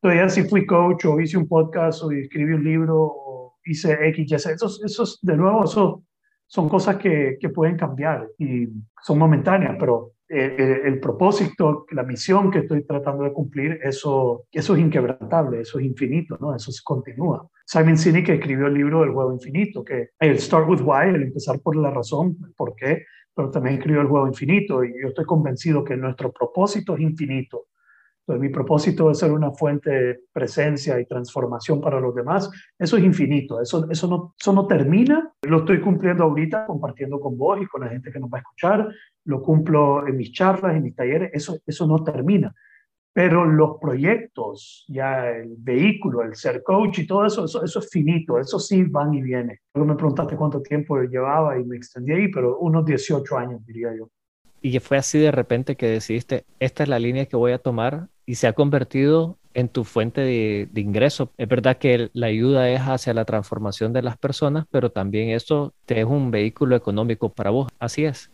Todavía 0.00 0.28
si 0.28 0.42
fui 0.44 0.64
coach 0.64 1.04
o 1.04 1.20
hice 1.20 1.36
un 1.36 1.46
podcast 1.46 2.02
o 2.02 2.10
escribí 2.10 2.54
un 2.54 2.64
libro 2.64 3.20
hice 3.64 3.92
X, 4.08 4.32
Y, 4.32 4.38
Z. 4.38 4.54
Esos, 4.54 4.82
esos, 4.84 5.18
de 5.22 5.36
nuevo, 5.36 5.64
eso 5.64 6.02
son 6.50 6.68
cosas 6.68 6.96
que, 6.96 7.38
que 7.40 7.48
pueden 7.48 7.76
cambiar 7.76 8.28
y 8.36 8.66
son 9.04 9.18
momentáneas, 9.18 9.76
pero 9.78 10.14
el, 10.26 10.60
el, 10.84 10.98
propósito, 10.98 11.86
la 11.92 12.02
misión 12.02 12.50
que 12.50 12.58
estoy 12.58 12.84
tratando 12.84 13.22
de 13.22 13.32
cumplir, 13.32 13.78
eso, 13.84 14.46
eso 14.50 14.74
es 14.74 14.80
inquebrantable, 14.80 15.60
eso 15.60 15.78
es 15.78 15.86
infinito, 15.86 16.36
¿no? 16.40 16.54
Eso 16.54 16.72
se 16.72 16.82
continúa. 16.82 17.48
Simon 17.64 17.96
Sinek 17.96 18.30
escribió 18.30 18.66
el 18.66 18.74
libro 18.74 19.02
del 19.02 19.12
juego 19.12 19.32
infinito, 19.32 19.84
que 19.84 20.08
el 20.18 20.40
Start 20.40 20.68
with 20.68 20.80
Why, 20.80 21.14
el 21.14 21.22
empezar 21.22 21.60
por 21.60 21.76
la 21.76 21.90
razón, 21.92 22.36
por 22.56 22.74
qué, 22.74 23.04
pero 23.32 23.48
también 23.52 23.76
escribió 23.76 24.00
el 24.00 24.08
juego 24.08 24.26
infinito 24.26 24.82
y 24.82 24.90
yo 25.00 25.08
estoy 25.08 25.26
convencido 25.26 25.84
que 25.84 25.96
nuestro 25.96 26.32
propósito 26.32 26.96
es 26.96 27.00
infinito 27.00 27.66
mi 28.38 28.48
propósito 28.48 29.10
es 29.10 29.18
ser 29.18 29.32
una 29.32 29.50
fuente 29.50 29.90
de 29.90 30.20
presencia 30.32 31.00
y 31.00 31.06
transformación 31.06 31.80
para 31.80 32.00
los 32.00 32.14
demás. 32.14 32.50
Eso 32.78 32.96
es 32.96 33.04
infinito, 33.04 33.60
eso, 33.60 33.90
eso, 33.90 34.06
no, 34.08 34.34
eso 34.38 34.52
no 34.52 34.66
termina. 34.66 35.32
Lo 35.42 35.58
estoy 35.58 35.80
cumpliendo 35.80 36.24
ahorita 36.24 36.66
compartiendo 36.66 37.18
con 37.18 37.36
vos 37.36 37.60
y 37.60 37.66
con 37.66 37.82
la 37.82 37.88
gente 37.88 38.10
que 38.12 38.20
nos 38.20 38.30
va 38.30 38.38
a 38.38 38.40
escuchar. 38.40 38.88
Lo 39.24 39.42
cumplo 39.42 40.06
en 40.06 40.16
mis 40.16 40.32
charlas, 40.32 40.76
en 40.76 40.82
mis 40.82 40.94
talleres. 40.94 41.30
Eso, 41.32 41.58
eso 41.66 41.86
no 41.86 42.02
termina. 42.04 42.54
Pero 43.12 43.44
los 43.44 43.78
proyectos, 43.80 44.84
ya 44.88 45.28
el 45.28 45.56
vehículo, 45.58 46.22
el 46.22 46.36
ser 46.36 46.62
coach 46.62 47.00
y 47.00 47.06
todo 47.06 47.26
eso, 47.26 47.44
eso, 47.44 47.64
eso 47.64 47.80
es 47.80 47.90
finito, 47.90 48.38
eso 48.38 48.60
sí 48.60 48.84
van 48.84 49.12
y 49.14 49.20
viene. 49.20 49.60
Luego 49.74 49.90
me 49.90 49.96
preguntaste 49.96 50.36
cuánto 50.36 50.62
tiempo 50.62 50.96
llevaba 51.02 51.58
y 51.58 51.64
me 51.64 51.76
extendí 51.76 52.12
ahí, 52.12 52.30
pero 52.30 52.58
unos 52.58 52.84
18 52.84 53.36
años, 53.36 53.66
diría 53.66 53.90
yo. 53.96 54.08
Y 54.62 54.78
fue 54.80 54.98
así 54.98 55.18
de 55.18 55.30
repente 55.30 55.76
que 55.76 55.86
decidiste, 55.86 56.44
esta 56.58 56.82
es 56.82 56.88
la 56.88 56.98
línea 56.98 57.26
que 57.26 57.36
voy 57.36 57.52
a 57.52 57.58
tomar 57.58 58.08
y 58.26 58.34
se 58.34 58.46
ha 58.46 58.52
convertido 58.52 59.38
en 59.54 59.68
tu 59.68 59.84
fuente 59.84 60.20
de, 60.20 60.68
ingreso. 60.74 61.32
Es 61.36 61.48
verdad 61.48 61.78
que 61.78 62.10
la 62.12 62.26
ayuda 62.26 62.70
es 62.70 62.80
hacia 62.80 63.14
la 63.14 63.24
transformación 63.24 63.92
de 63.92 64.02
las 64.02 64.16
personas, 64.16 64.66
pero 64.70 64.90
también 64.90 65.30
eso 65.30 65.72
te 65.86 66.00
es 66.00 66.06
un 66.06 66.30
vehículo 66.30 66.76
económico 66.76 67.30
para 67.30 67.50
vos. 67.50 67.68
Así 67.78 68.04
es. 68.04 68.30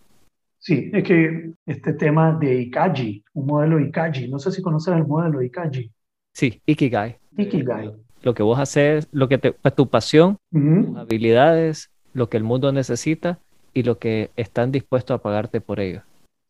Sí, 0.58 0.90
es 0.92 1.04
que 1.04 1.52
este 1.64 1.92
tema 1.92 2.32
de 2.32 2.60
Ikaji, 2.62 3.24
un 3.34 3.46
modelo 3.46 3.78
Ikaji, 3.78 4.28
no 4.28 4.38
sé 4.38 4.50
si 4.50 4.62
conoces 4.62 4.94
el 4.94 5.06
modelo 5.06 5.40
Ikaji. 5.42 5.90
Sí, 6.32 6.60
Ikigai. 6.66 7.16
Ikigai. 7.36 7.92
Lo 8.22 8.34
que 8.34 8.42
vos 8.42 8.58
haces, 8.58 9.08
lo 9.12 9.28
que 9.28 9.38
te, 9.38 9.52
tu 9.74 9.88
pasión, 9.88 10.38
tus 10.50 10.96
habilidades, 10.96 11.90
lo 12.12 12.28
que 12.28 12.36
el 12.36 12.44
mundo 12.44 12.72
necesita 12.72 13.38
y 13.72 13.84
lo 13.84 13.98
que 13.98 14.30
están 14.36 14.72
dispuestos 14.72 15.14
a 15.14 15.22
pagarte 15.22 15.60
por 15.60 15.80
ello. 15.80 16.02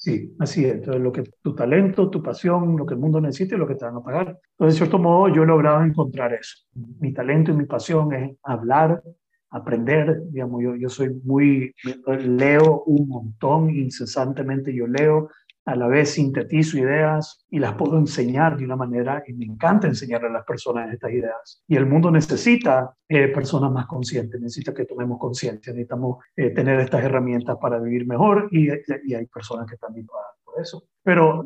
Sí, 0.06 0.36
así 0.38 0.64
es. 0.64 0.74
Entonces, 0.74 1.02
lo 1.02 1.10
que 1.10 1.24
tu 1.42 1.52
talento, 1.52 2.08
tu 2.08 2.22
pasión, 2.22 2.76
lo 2.76 2.86
que 2.86 2.94
el 2.94 3.00
mundo 3.00 3.20
necesita 3.20 3.56
y 3.56 3.58
lo 3.58 3.66
que 3.66 3.74
te 3.74 3.86
van 3.86 3.96
a 3.96 4.04
pagar. 4.04 4.38
Entonces, 4.52 4.74
de 4.74 4.86
cierto 4.86 5.00
modo, 5.00 5.34
yo 5.34 5.42
he 5.42 5.46
logrado 5.46 5.82
encontrar 5.82 6.32
eso. 6.32 6.58
Mi 7.00 7.12
talento 7.12 7.50
y 7.50 7.56
mi 7.56 7.64
pasión 7.64 8.12
es 8.14 8.36
hablar, 8.44 9.02
aprender. 9.50 10.22
Digamos, 10.30 10.62
yo, 10.62 10.76
yo 10.76 10.88
soy 10.88 11.10
muy, 11.24 11.74
leo 12.20 12.84
un 12.84 13.08
montón, 13.08 13.70
incesantemente 13.70 14.72
yo 14.72 14.86
leo, 14.86 15.28
a 15.66 15.74
la 15.74 15.88
vez 15.88 16.12
sintetizo 16.12 16.78
ideas 16.78 17.44
y 17.50 17.58
las 17.58 17.74
puedo 17.74 17.98
enseñar 17.98 18.56
de 18.56 18.64
una 18.64 18.76
manera 18.76 19.24
y 19.26 19.32
me 19.32 19.44
encanta 19.44 19.88
enseñarle 19.88 20.28
a 20.28 20.32
las 20.32 20.44
personas 20.44 20.92
estas 20.92 21.10
ideas. 21.10 21.64
Y 21.66 21.74
el 21.74 21.86
mundo 21.86 22.10
necesita 22.10 22.94
eh, 23.08 23.28
personas 23.28 23.72
más 23.72 23.86
conscientes, 23.86 24.40
necesita 24.40 24.72
que 24.72 24.84
tomemos 24.84 25.18
conciencia, 25.18 25.72
necesitamos 25.72 26.24
eh, 26.36 26.50
tener 26.50 26.78
estas 26.78 27.04
herramientas 27.04 27.58
para 27.60 27.80
vivir 27.80 28.06
mejor 28.06 28.48
y, 28.52 28.70
hay 28.70 29.26
personas 29.26 29.68
que 29.68 29.76
también 29.76 30.06
pagan 30.06 30.36
por 30.44 30.60
eso. 30.60 30.84
Pero 31.02 31.44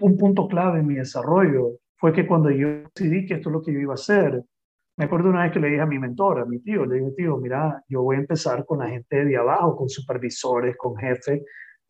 un 0.00 0.16
punto 0.16 0.48
clave 0.48 0.80
en 0.80 0.86
mi 0.86 0.94
desarrollo 0.94 1.78
fue 1.96 2.12
que 2.12 2.26
cuando 2.26 2.50
yo 2.50 2.68
decidí 2.94 3.24
que 3.24 3.34
esto 3.34 3.50
es 3.50 3.52
lo 3.52 3.62
que 3.62 3.72
yo 3.72 3.78
iba 3.78 3.92
a 3.92 3.94
hacer, 3.94 4.42
me 4.96 5.04
acuerdo 5.04 5.30
una 5.30 5.44
vez 5.44 5.52
que 5.52 5.60
le 5.60 5.68
dije 5.68 5.80
a 5.80 5.86
mi 5.86 5.98
mentor, 5.98 6.40
a 6.40 6.44
mi 6.44 6.60
tío, 6.60 6.86
le 6.86 6.98
dije, 6.98 7.12
tío, 7.16 7.36
mira, 7.36 7.82
yo 7.88 8.02
voy 8.02 8.16
a 8.16 8.20
empezar 8.20 8.64
con 8.64 8.80
la 8.80 8.88
gente 8.88 9.24
de 9.24 9.36
abajo, 9.36 9.76
con 9.76 9.88
supervisores, 9.88 10.76
con 10.76 10.96
jefes, 10.96 11.42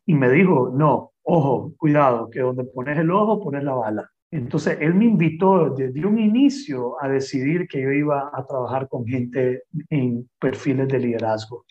y 0.05 0.15
me 0.15 0.29
dijo, 0.29 0.71
no, 0.73 1.11
ojo, 1.23 1.73
cuidado, 1.77 2.29
que 2.29 2.39
donde 2.39 2.63
pones 2.65 2.97
el 2.97 3.11
ojo, 3.11 3.41
pones 3.41 3.63
la 3.63 3.73
bala. 3.73 4.09
Entonces, 4.31 4.77
él 4.81 4.93
me 4.95 5.05
invitó 5.05 5.69
desde 5.69 6.05
un 6.05 6.19
inicio 6.19 7.01
a 7.01 7.07
decidir 7.07 7.67
que 7.67 7.81
yo 7.81 7.91
iba 7.91 8.29
a 8.33 8.45
trabajar 8.45 8.87
con 8.87 9.05
gente 9.05 9.63
en 9.89 10.29
perfiles 10.39 10.87
de 10.87 10.99
liderazgo. 10.99 11.65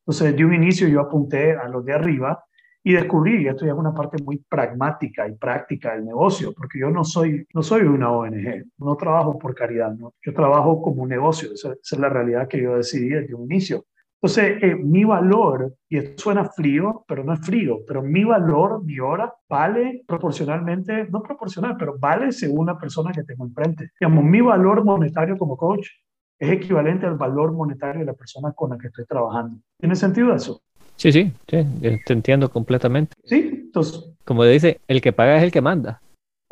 Entonces, 0.00 0.32
desde 0.32 0.44
un 0.44 0.54
inicio 0.54 0.88
yo 0.88 1.00
apunté 1.00 1.52
a 1.52 1.68
los 1.68 1.84
de 1.84 1.92
arriba 1.92 2.44
y 2.84 2.92
descubrí, 2.92 3.42
y 3.42 3.48
esto 3.48 3.64
ya 3.64 3.72
es 3.72 3.78
una 3.78 3.94
parte 3.94 4.20
muy 4.22 4.38
pragmática 4.48 5.28
y 5.28 5.36
práctica 5.36 5.94
del 5.94 6.04
negocio, 6.04 6.52
porque 6.52 6.80
yo 6.80 6.90
no 6.90 7.04
soy, 7.04 7.46
no 7.54 7.62
soy 7.62 7.82
una 7.82 8.10
ONG, 8.10 8.64
no 8.78 8.96
trabajo 8.96 9.38
por 9.38 9.54
caridad, 9.54 9.92
¿no? 9.94 10.14
yo 10.20 10.34
trabajo 10.34 10.82
como 10.82 11.02
un 11.02 11.08
negocio, 11.08 11.52
esa, 11.52 11.72
esa 11.72 11.96
es 11.96 12.00
la 12.00 12.08
realidad 12.08 12.48
que 12.48 12.60
yo 12.60 12.76
decidí 12.76 13.10
desde 13.10 13.34
un 13.34 13.44
inicio. 13.44 13.86
Entonces, 14.22 14.62
eh, 14.62 14.76
mi 14.76 15.02
valor, 15.02 15.74
y 15.88 15.96
esto 15.96 16.22
suena 16.22 16.44
frío, 16.44 17.04
pero 17.08 17.24
no 17.24 17.32
es 17.32 17.40
frío, 17.40 17.80
pero 17.84 18.02
mi 18.02 18.22
valor, 18.22 18.84
mi 18.84 19.00
hora, 19.00 19.34
vale 19.48 20.04
proporcionalmente, 20.06 21.08
no 21.10 21.20
proporcional, 21.24 21.76
pero 21.76 21.98
vale 21.98 22.30
según 22.30 22.66
la 22.66 22.78
persona 22.78 23.10
que 23.10 23.24
tengo 23.24 23.44
enfrente. 23.44 23.90
Digamos, 23.98 24.22
mi 24.22 24.40
valor 24.40 24.84
monetario 24.84 25.36
como 25.36 25.56
coach 25.56 25.88
es 26.38 26.50
equivalente 26.52 27.04
al 27.04 27.16
valor 27.16 27.52
monetario 27.52 27.98
de 27.98 28.06
la 28.06 28.12
persona 28.12 28.52
con 28.52 28.70
la 28.70 28.78
que 28.78 28.86
estoy 28.86 29.06
trabajando. 29.06 29.58
¿Tiene 29.80 29.96
sentido 29.96 30.32
eso? 30.32 30.62
Sí, 30.94 31.10
sí, 31.10 31.32
sí, 31.48 31.66
te 32.06 32.12
entiendo 32.12 32.48
completamente. 32.48 33.16
Sí, 33.24 33.50
entonces... 33.64 34.08
Como 34.24 34.44
dice, 34.44 34.80
el 34.86 35.00
que 35.00 35.12
paga 35.12 35.36
es 35.38 35.42
el 35.42 35.50
que 35.50 35.60
manda. 35.60 36.00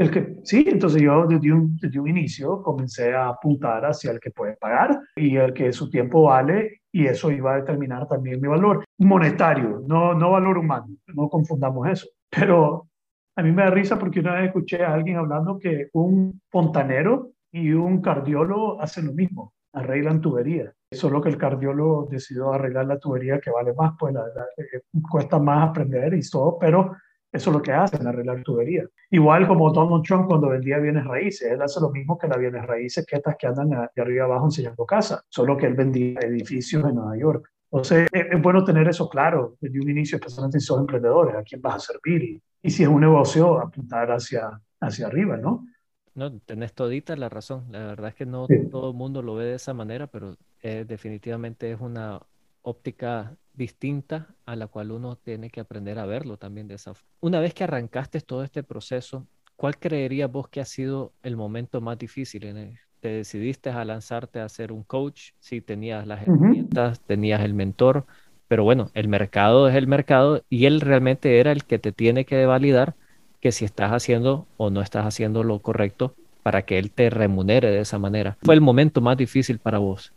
El 0.01 0.11
que, 0.11 0.37
sí, 0.45 0.65
entonces 0.67 1.03
yo 1.03 1.27
desde 1.27 1.53
un, 1.53 1.77
desde 1.77 2.01
un 2.01 2.09
inicio 2.09 2.63
comencé 2.63 3.13
a 3.13 3.29
apuntar 3.29 3.85
hacia 3.85 4.13
el 4.13 4.19
que 4.19 4.31
puede 4.31 4.57
pagar 4.57 4.99
y 5.15 5.37
el 5.37 5.53
que 5.53 5.75
su 5.75 5.91
tiempo 5.91 6.23
vale 6.23 6.81
y 6.91 7.05
eso 7.05 7.31
iba 7.31 7.53
a 7.53 7.57
determinar 7.57 8.09
también 8.09 8.41
mi 8.41 8.49
valor 8.49 8.83
monetario, 8.97 9.83
no, 9.87 10.15
no 10.15 10.31
valor 10.31 10.57
humano, 10.57 10.87
no 11.09 11.29
confundamos 11.29 11.87
eso. 11.87 12.09
Pero 12.31 12.89
a 13.37 13.43
mí 13.43 13.53
me 13.53 13.63
da 13.63 13.69
risa 13.69 13.99
porque 13.99 14.21
una 14.21 14.37
vez 14.37 14.47
escuché 14.47 14.83
a 14.83 14.95
alguien 14.95 15.19
hablando 15.19 15.59
que 15.59 15.91
un 15.93 16.41
fontanero 16.51 17.33
y 17.53 17.73
un 17.73 18.01
cardiólogo 18.01 18.81
hacen 18.81 19.05
lo 19.05 19.13
mismo, 19.13 19.53
arreglan 19.75 20.23
tuberías. 20.23 20.75
Solo 20.91 21.21
que 21.21 21.29
el 21.29 21.37
cardiólogo 21.37 22.09
decidió 22.11 22.55
arreglar 22.55 22.87
la 22.87 22.99
tubería 22.99 23.39
que 23.39 23.51
vale 23.51 23.75
más, 23.75 23.93
pues 23.99 24.15
la, 24.15 24.23
eh, 24.57 24.81
cuesta 25.11 25.39
más 25.39 25.69
aprender 25.69 26.15
y 26.15 26.27
todo, 26.27 26.59
pero 26.59 26.93
eso 27.33 27.51
es 27.51 27.57
lo 27.57 27.63
que 27.63 27.73
hacen, 27.73 28.07
arreglar 28.07 28.43
tuberías. 28.43 28.89
Igual 29.11 29.47
como 29.47 29.71
Donald 29.73 30.05
Trump 30.05 30.27
cuando 30.27 30.49
vendía 30.49 30.79
bienes 30.79 31.05
raíces, 31.05 31.53
él 31.53 31.63
hace 31.63 31.81
lo 31.81 31.91
mismo 31.91 32.19
que 32.19 32.29
las 32.29 32.39
bienes 32.39 32.67
raíces 32.67 33.07
que 33.07 33.17
estas 33.17 33.37
que 33.37 33.47
andan 33.47 33.71
de 33.95 34.03
arriba 34.03 34.25
abajo 34.25 34.47
enseñando 34.47 34.85
casas, 34.85 35.25
solo 35.29 35.57
que 35.57 35.67
él 35.67 35.75
vendía 35.75 36.19
edificios 36.21 36.85
en 36.85 36.97
Nueva 36.97 37.17
York. 37.17 37.51
Entonces, 37.71 38.09
es, 38.13 38.43
bueno 38.43 38.65
tener 38.65 38.89
eso 38.89 39.09
claro 39.09 39.57
desde 39.61 39.81
un 39.81 39.89
inicio, 39.89 40.17
especialmente 40.17 40.59
si 40.59 40.67
sos 40.67 40.81
emprendedores, 40.81 41.37
a 41.37 41.43
quién 41.45 41.61
vas 41.63 41.77
a 41.77 41.93
servir 41.93 42.23
y, 42.23 42.43
y 42.63 42.71
si 42.71 42.83
es 42.83 42.89
un 42.89 43.01
negocio, 43.01 43.61
apuntar 43.61 44.11
hacia, 44.11 44.61
hacia 44.81 45.07
arriba, 45.07 45.37
¿no? 45.37 45.67
No, 46.15 46.37
tenés 46.41 46.73
todita 46.73 47.15
la 47.15 47.29
razón. 47.29 47.67
La 47.71 47.87
verdad 47.87 48.09
es 48.09 48.15
que 48.17 48.27
no 48.27 48.47
todo 48.71 48.91
el 48.91 48.97
mundo 48.97 49.23
lo 49.23 49.37
ve 49.37 49.45
de 49.45 49.55
esa 49.55 49.73
manera, 49.73 50.09
pero 50.09 50.37
eh, 50.63 50.85
definitivamente 50.87 51.71
es 51.71 51.81
una 51.81 52.21
óptica 52.63 53.37
distinta 53.55 54.35
a 54.47 54.57
la 54.57 54.67
cual 54.67 54.91
uno 54.91 55.17
tiene 55.17 55.51
que 55.51 55.61
aprender 55.61 55.99
a 55.99 56.07
verlo 56.07 56.37
también 56.37 56.69
de 56.69 56.75
esa 56.75 56.95
forma. 56.95 57.11
Una 57.21 57.41
vez 57.41 57.55
que 57.55 57.65
arrancaste 57.65 58.21
todo 58.21 58.43
este 58.43 58.63
proceso, 58.63 59.27
¿cuál 59.57 59.79
creerías 59.79 60.31
vos 60.31 60.49
que 60.49 60.61
ha 60.61 60.65
sido 60.65 61.13
el 61.23 61.37
momento 61.37 61.81
más 61.81 61.99
difícil 61.99 62.45
en 62.45 62.57
el 62.57 62.79
te 63.01 63.09
decidiste 63.09 63.71
a 63.71 63.85
lanzarte 63.85 64.41
a 64.41 64.49
ser 64.49 64.73
un 64.73 64.85
coach, 64.85 65.31
si 65.41 65.61
tenías 65.61 66.07
las 66.07 66.23
herramientas, 66.23 67.01
tenías 67.01 67.41
el 67.41 67.55
mentor, 67.55 68.05
pero 68.47 68.65
bueno, 68.65 68.91
el 68.95 69.09
mercado 69.09 69.69
es 69.69 69.75
el 69.75 69.87
mercado 69.87 70.43
y 70.49 70.67
él 70.67 70.81
realmente 70.81 71.41
era 71.41 71.53
el 71.53 71.65
que 71.65 71.79
te 71.79 71.93
tiene 71.93 72.25
que 72.25 72.45
validar 72.47 72.95
que 73.41 73.53
si 73.53 73.65
estás 73.65 73.93
haciendo 73.93 74.47
o 74.57 74.71
no 74.71 74.83
estás 74.83 75.07
haciendo 75.07 75.45
lo 75.45 75.61
correcto 75.61 76.15
para 76.43 76.63
que 76.63 76.79
él 76.79 76.91
te 76.91 77.11
remunere 77.11 77.71
de 77.71 77.81
esa 77.81 77.99
manera. 77.99 78.37
¿Fue 78.43 78.55
el 78.55 78.61
momento 78.61 79.01
más 79.01 79.17
difícil 79.17 79.59
para 79.59 79.79
vos? 79.79 80.13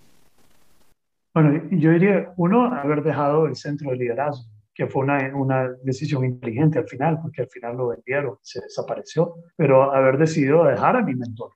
Bueno, 1.34 1.68
yo 1.72 1.92
diría, 1.92 2.32
uno, 2.38 2.66
haber 2.66 3.02
dejado 3.02 3.48
el 3.48 3.56
centro 3.56 3.90
de 3.90 3.98
liderazgo, 3.98 4.46
que 4.74 4.88
fue 4.88 5.04
una, 5.04 5.36
una 5.36 5.70
decisión 5.84 6.26
inteligente 6.26 6.78
al 6.78 6.88
final, 6.88 7.20
porque 7.22 7.42
al 7.42 7.50
final 7.50 7.78
lo 7.78 7.88
vendieron, 7.88 8.38
se 8.42 8.62
desapareció, 8.62 9.36
pero 9.56 9.92
haber 9.92 10.18
decidido 10.18 10.64
dejar 10.66 10.96
a 10.96 11.02
mi 11.02 11.16
mentor 11.16 11.52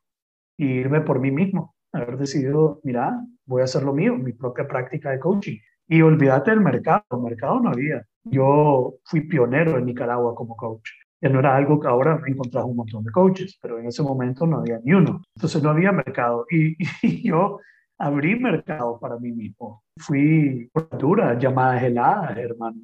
e 0.57 0.65
irme 0.65 1.01
por 1.01 1.19
mí 1.19 1.29
mismo, 1.29 1.75
haber 1.91 2.17
decidido, 2.17 2.79
mira, 2.83 3.19
voy 3.45 3.61
a 3.61 3.65
hacer 3.65 3.83
lo 3.83 3.93
mío, 3.93 4.15
mi 4.15 4.33
propia 4.33 4.67
práctica 4.67 5.11
de 5.11 5.19
coaching. 5.19 5.57
Y 5.87 6.01
olvídate 6.01 6.51
del 6.51 6.61
mercado, 6.61 7.03
el 7.11 7.19
mercado 7.19 7.59
no 7.59 7.69
había. 7.69 8.03
Yo 8.23 8.95
fui 9.05 9.21
pionero 9.21 9.77
en 9.77 9.85
Nicaragua 9.85 10.35
como 10.35 10.55
coach. 10.55 10.89
Ya 11.21 11.29
no 11.29 11.39
era 11.39 11.55
algo 11.55 11.79
que 11.79 11.87
ahora 11.87 12.17
me 12.17 12.29
encontrás 12.29 12.65
un 12.65 12.75
montón 12.75 13.03
de 13.03 13.11
coaches, 13.11 13.57
pero 13.61 13.79
en 13.79 13.87
ese 13.87 14.03
momento 14.03 14.45
no 14.45 14.57
había 14.57 14.79
ni 14.83 14.93
uno. 14.93 15.21
Entonces 15.35 15.63
no 15.63 15.69
había 15.69 15.91
mercado. 15.91 16.45
Y, 16.49 16.75
y 17.01 17.27
yo 17.27 17.59
abrí 17.97 18.39
mercado 18.39 18.99
para 18.99 19.17
mí 19.17 19.31
mismo. 19.31 19.83
Fui 19.97 20.69
dura, 20.99 21.37
llamadas 21.37 21.83
heladas, 21.83 22.37
hermano. 22.37 22.77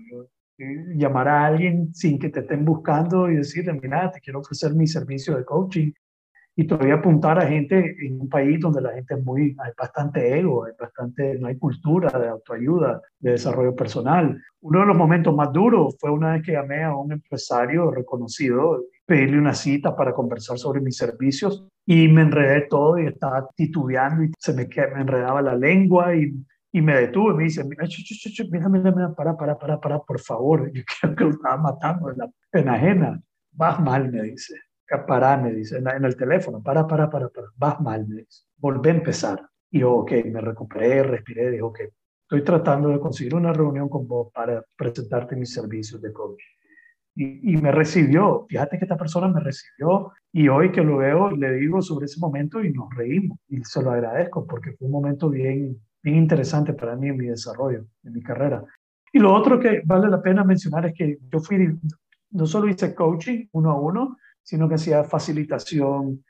llamar 0.95 1.27
a 1.27 1.45
alguien 1.45 1.93
sin 1.93 2.19
que 2.19 2.29
te 2.29 2.41
estén 2.41 2.63
buscando 2.63 3.29
y 3.29 3.37
decirle, 3.37 3.73
mira, 3.73 4.11
te 4.11 4.19
quiero 4.19 4.39
ofrecer 4.39 4.73
mi 4.73 4.87
servicio 4.87 5.35
de 5.37 5.45
coaching. 5.45 5.91
Y 6.55 6.67
todavía 6.67 6.95
apuntar 6.95 7.39
a 7.39 7.47
gente 7.47 7.95
en 8.05 8.21
un 8.21 8.29
país 8.29 8.59
donde 8.59 8.79
la 8.79 8.93
gente 8.93 9.15
es 9.15 9.25
muy, 9.25 9.55
hay 9.57 9.71
bastante 9.75 10.37
ego, 10.37 10.65
hay 10.65 10.73
bastante, 10.79 11.39
no 11.39 11.47
hay 11.47 11.57
cultura 11.57 12.11
de 12.19 12.27
autoayuda, 12.27 13.01
de 13.19 13.31
desarrollo 13.31 13.75
personal. 13.75 14.39
Uno 14.61 14.81
de 14.81 14.85
los 14.85 14.95
momentos 14.95 15.35
más 15.35 15.51
duros 15.51 15.95
fue 15.99 16.11
una 16.11 16.33
vez 16.33 16.43
que 16.43 16.51
llamé 16.51 16.83
a 16.83 16.95
un 16.95 17.11
empresario 17.11 17.89
reconocido, 17.89 18.83
pedirle 19.05 19.37
una 19.37 19.53
cita 19.53 19.95
para 19.95 20.13
conversar 20.13 20.57
sobre 20.57 20.81
mis 20.81 20.97
servicios 20.97 21.65
y 21.85 22.07
me 22.07 22.21
enredé 22.21 22.67
todo 22.69 22.97
y 22.97 23.07
estaba 23.07 23.47
titubeando 23.55 24.23
y 24.23 24.31
se 24.37 24.53
me, 24.53 24.67
me 24.67 25.01
enredaba 25.01 25.41
la 25.41 25.55
lengua 25.55 26.15
y, 26.15 26.33
y 26.71 26.81
me 26.81 26.95
detuve. 26.95 27.33
Me 27.33 27.43
dice, 27.43 27.63
mira, 27.63 27.85
mira, 28.51 28.69
mira, 28.69 28.91
mira, 28.91 29.13
para, 29.13 29.35
para, 29.35 29.57
para, 29.57 29.79
para, 29.79 29.99
por 29.99 30.19
favor. 30.19 30.71
Yo 30.73 30.83
creo 31.01 31.15
que 31.15 31.23
lo 31.25 31.29
estaba 31.31 31.57
matando 31.57 32.09
en 32.11 32.17
la 32.17 32.29
pena 32.49 32.75
ajena. 32.75 33.21
Vas 33.51 33.79
mal, 33.79 34.11
me 34.11 34.21
dice. 34.23 34.55
Para, 35.07 35.37
me 35.37 35.51
dice, 35.51 35.77
en, 35.77 36.05
el 36.05 36.15
teléfono. 36.15 36.61
Para, 36.61 36.87
para, 36.87 37.09
para, 37.09 37.29
para. 37.29 37.47
Vas 37.55 37.79
mal, 37.81 38.07
me 38.07 38.17
dice. 38.21 38.43
Volvé 38.57 38.91
a 38.91 38.95
empezar. 38.95 39.49
Y 39.69 39.79
yo, 39.79 39.91
ok, 39.91 40.11
me 40.25 40.39
recuperé, 40.39 41.03
respiré, 41.03 41.49
dijo, 41.49 41.67
ok, 41.67 41.79
estoy 42.21 42.43
tratando 42.43 42.89
de 42.89 42.99
conseguir 42.99 43.33
una 43.33 43.51
reunión 43.51 43.89
con 43.89 44.07
vos 44.07 44.31
para 44.31 44.63
presentarte 44.77 45.35
mis 45.35 45.51
servicios 45.51 45.99
de 45.99 46.13
coaching 46.13 46.53
y, 47.15 47.57
me 47.57 47.71
recibió. 47.71 48.45
Fíjate 48.49 48.77
que 48.77 48.85
esta 48.85 48.97
persona 48.97 49.27
me 49.27 49.39
recibió 49.39 50.11
y 50.31 50.47
hoy 50.47 50.71
que 50.71 50.83
lo 50.83 50.97
veo 50.97 51.31
le 51.31 51.53
digo 51.53 51.81
sobre 51.81 52.05
ese 52.05 52.19
momento 52.19 52.63
y 52.63 52.71
nos 52.71 52.93
reímos 52.95 53.37
y 53.47 53.63
se 53.63 53.83
lo 53.83 53.91
agradezco 53.91 54.45
porque 54.47 54.71
fue 54.71 54.87
un 54.87 54.93
momento 54.93 55.29
bien, 55.29 55.77
bien 56.01 56.17
interesante 56.17 56.73
para 56.73 56.95
mí 56.95 57.09
en 57.09 57.17
mi 57.17 57.27
desarrollo, 57.27 57.85
en 58.03 58.13
mi 58.13 58.21
carrera. 58.21 58.63
Y 59.11 59.19
lo 59.19 59.33
otro 59.33 59.59
que 59.59 59.81
vale 59.85 60.09
la 60.09 60.21
pena 60.21 60.43
mencionar 60.43 60.87
es 60.87 60.93
que 60.95 61.19
yo 61.31 61.39
fui, 61.39 61.77
no 62.31 62.45
solo 62.47 62.67
hice 62.67 62.95
coaching 62.95 63.45
uno 63.51 63.71
a 63.71 63.79
uno, 63.79 64.17
sino 64.41 64.67
que 64.67 64.75
hacía 64.75 65.03
facilitación, 65.03 66.23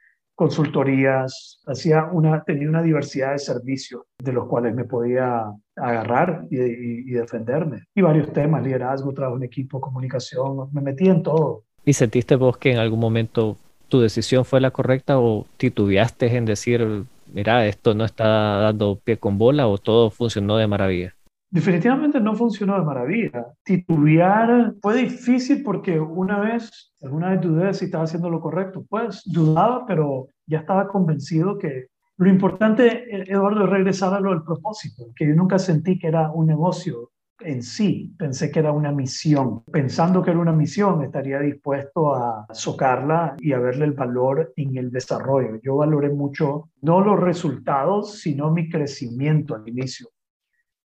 consultorías, 0.44 1.62
hacía 1.66 2.10
una, 2.12 2.44
tenía 2.44 2.68
una 2.68 2.82
diversidad 2.82 3.32
de 3.32 3.40
servicios 3.40 4.02
de 4.18 4.34
los 4.34 4.46
cuales 4.48 4.76
me 4.76 4.84
podía 4.84 5.46
agarrar 5.78 6.46
y, 6.52 7.12
defenderme. 7.12 7.84
Y 7.96 8.02
varios 8.02 8.34
temas, 8.34 8.62
liderazgo, 8.62 9.14
trabajo 9.14 9.38
en 9.38 9.44
equipo, 9.44 9.80
comunicación, 9.80 10.70
me 10.74 10.82
metí 10.82 11.08
en 11.08 11.24
todo. 11.24 11.64
¿Y 11.86 11.94
sentiste 11.94 12.36
vos 12.36 12.58
que 12.58 12.74
en 12.74 12.78
algún 12.78 13.00
momento 13.00 13.56
tu 13.88 14.02
decisión 14.02 14.44
fue 14.44 14.60
la 14.60 14.72
correcta 14.72 15.18
o 15.18 15.46
titubeaste 15.56 16.36
en 16.36 16.44
decir, 16.44 17.06
mira, 17.34 17.66
esto 17.66 17.94
no 17.94 18.04
está 18.04 18.28
dando 18.28 19.00
pie 19.02 19.16
con 19.16 19.38
bola 19.38 19.68
o 19.68 19.78
todo 19.78 20.10
funcionó 20.10 20.58
de 20.58 20.68
maravilla? 20.68 21.16
Definitivamente 21.54 22.20
no 22.20 22.34
funcionó 22.34 22.80
de 22.80 22.84
maravilla. 22.84 23.46
Titubear 23.64 24.74
fue 24.82 25.04
difícil 25.04 25.62
porque 25.62 26.00
una 26.00 26.40
vez, 26.40 26.92
alguna 27.00 27.30
vez 27.30 27.42
dudé 27.42 27.74
si 27.76 27.86
estaba 27.86 28.06
haciendo 28.06 28.32
lo 28.32 28.42
correcto. 28.42 28.84
Pues 28.90 29.22
dudaba, 29.24 29.86
pero 29.86 30.30
ya 30.48 30.62
estaba 30.62 30.88
convencido 30.88 31.60
que 31.60 31.90
lo 32.18 32.28
importante, 32.28 33.32
Eduardo, 33.32 33.66
es 33.66 33.70
regresar 33.70 34.16
a 34.16 34.20
lo 34.20 34.32
del 34.32 34.42
propósito, 34.42 35.06
que 35.16 35.28
yo 35.28 35.36
nunca 35.36 35.60
sentí 35.60 36.00
que 36.00 36.08
era 36.08 36.32
un 36.32 36.48
negocio, 36.48 37.12
en 37.40 37.62
sí, 37.62 38.16
pensé 38.18 38.50
que 38.50 38.60
era 38.60 38.72
una 38.72 38.92
misión. 38.92 39.64
Pensando 39.72 40.24
que 40.24 40.32
era 40.32 40.40
una 40.40 40.54
misión, 40.54 41.04
estaría 41.04 41.40
dispuesto 41.40 42.16
a 42.16 42.48
socarla 42.52 43.36
y 43.38 43.54
a 43.54 43.60
verle 43.60 43.86
el 43.86 43.94
valor 43.94 44.54
en 44.56 44.76
el 44.78 44.90
desarrollo. 44.90 45.60
Yo 45.62 45.76
valoré 45.76 46.10
mucho 46.10 46.70
no 46.82 47.02
los 47.02 47.20
resultados, 47.20 48.22
sino 48.22 48.52
mi 48.52 48.70
crecimiento 48.70 49.56
al 49.56 49.68
inicio. 49.68 50.08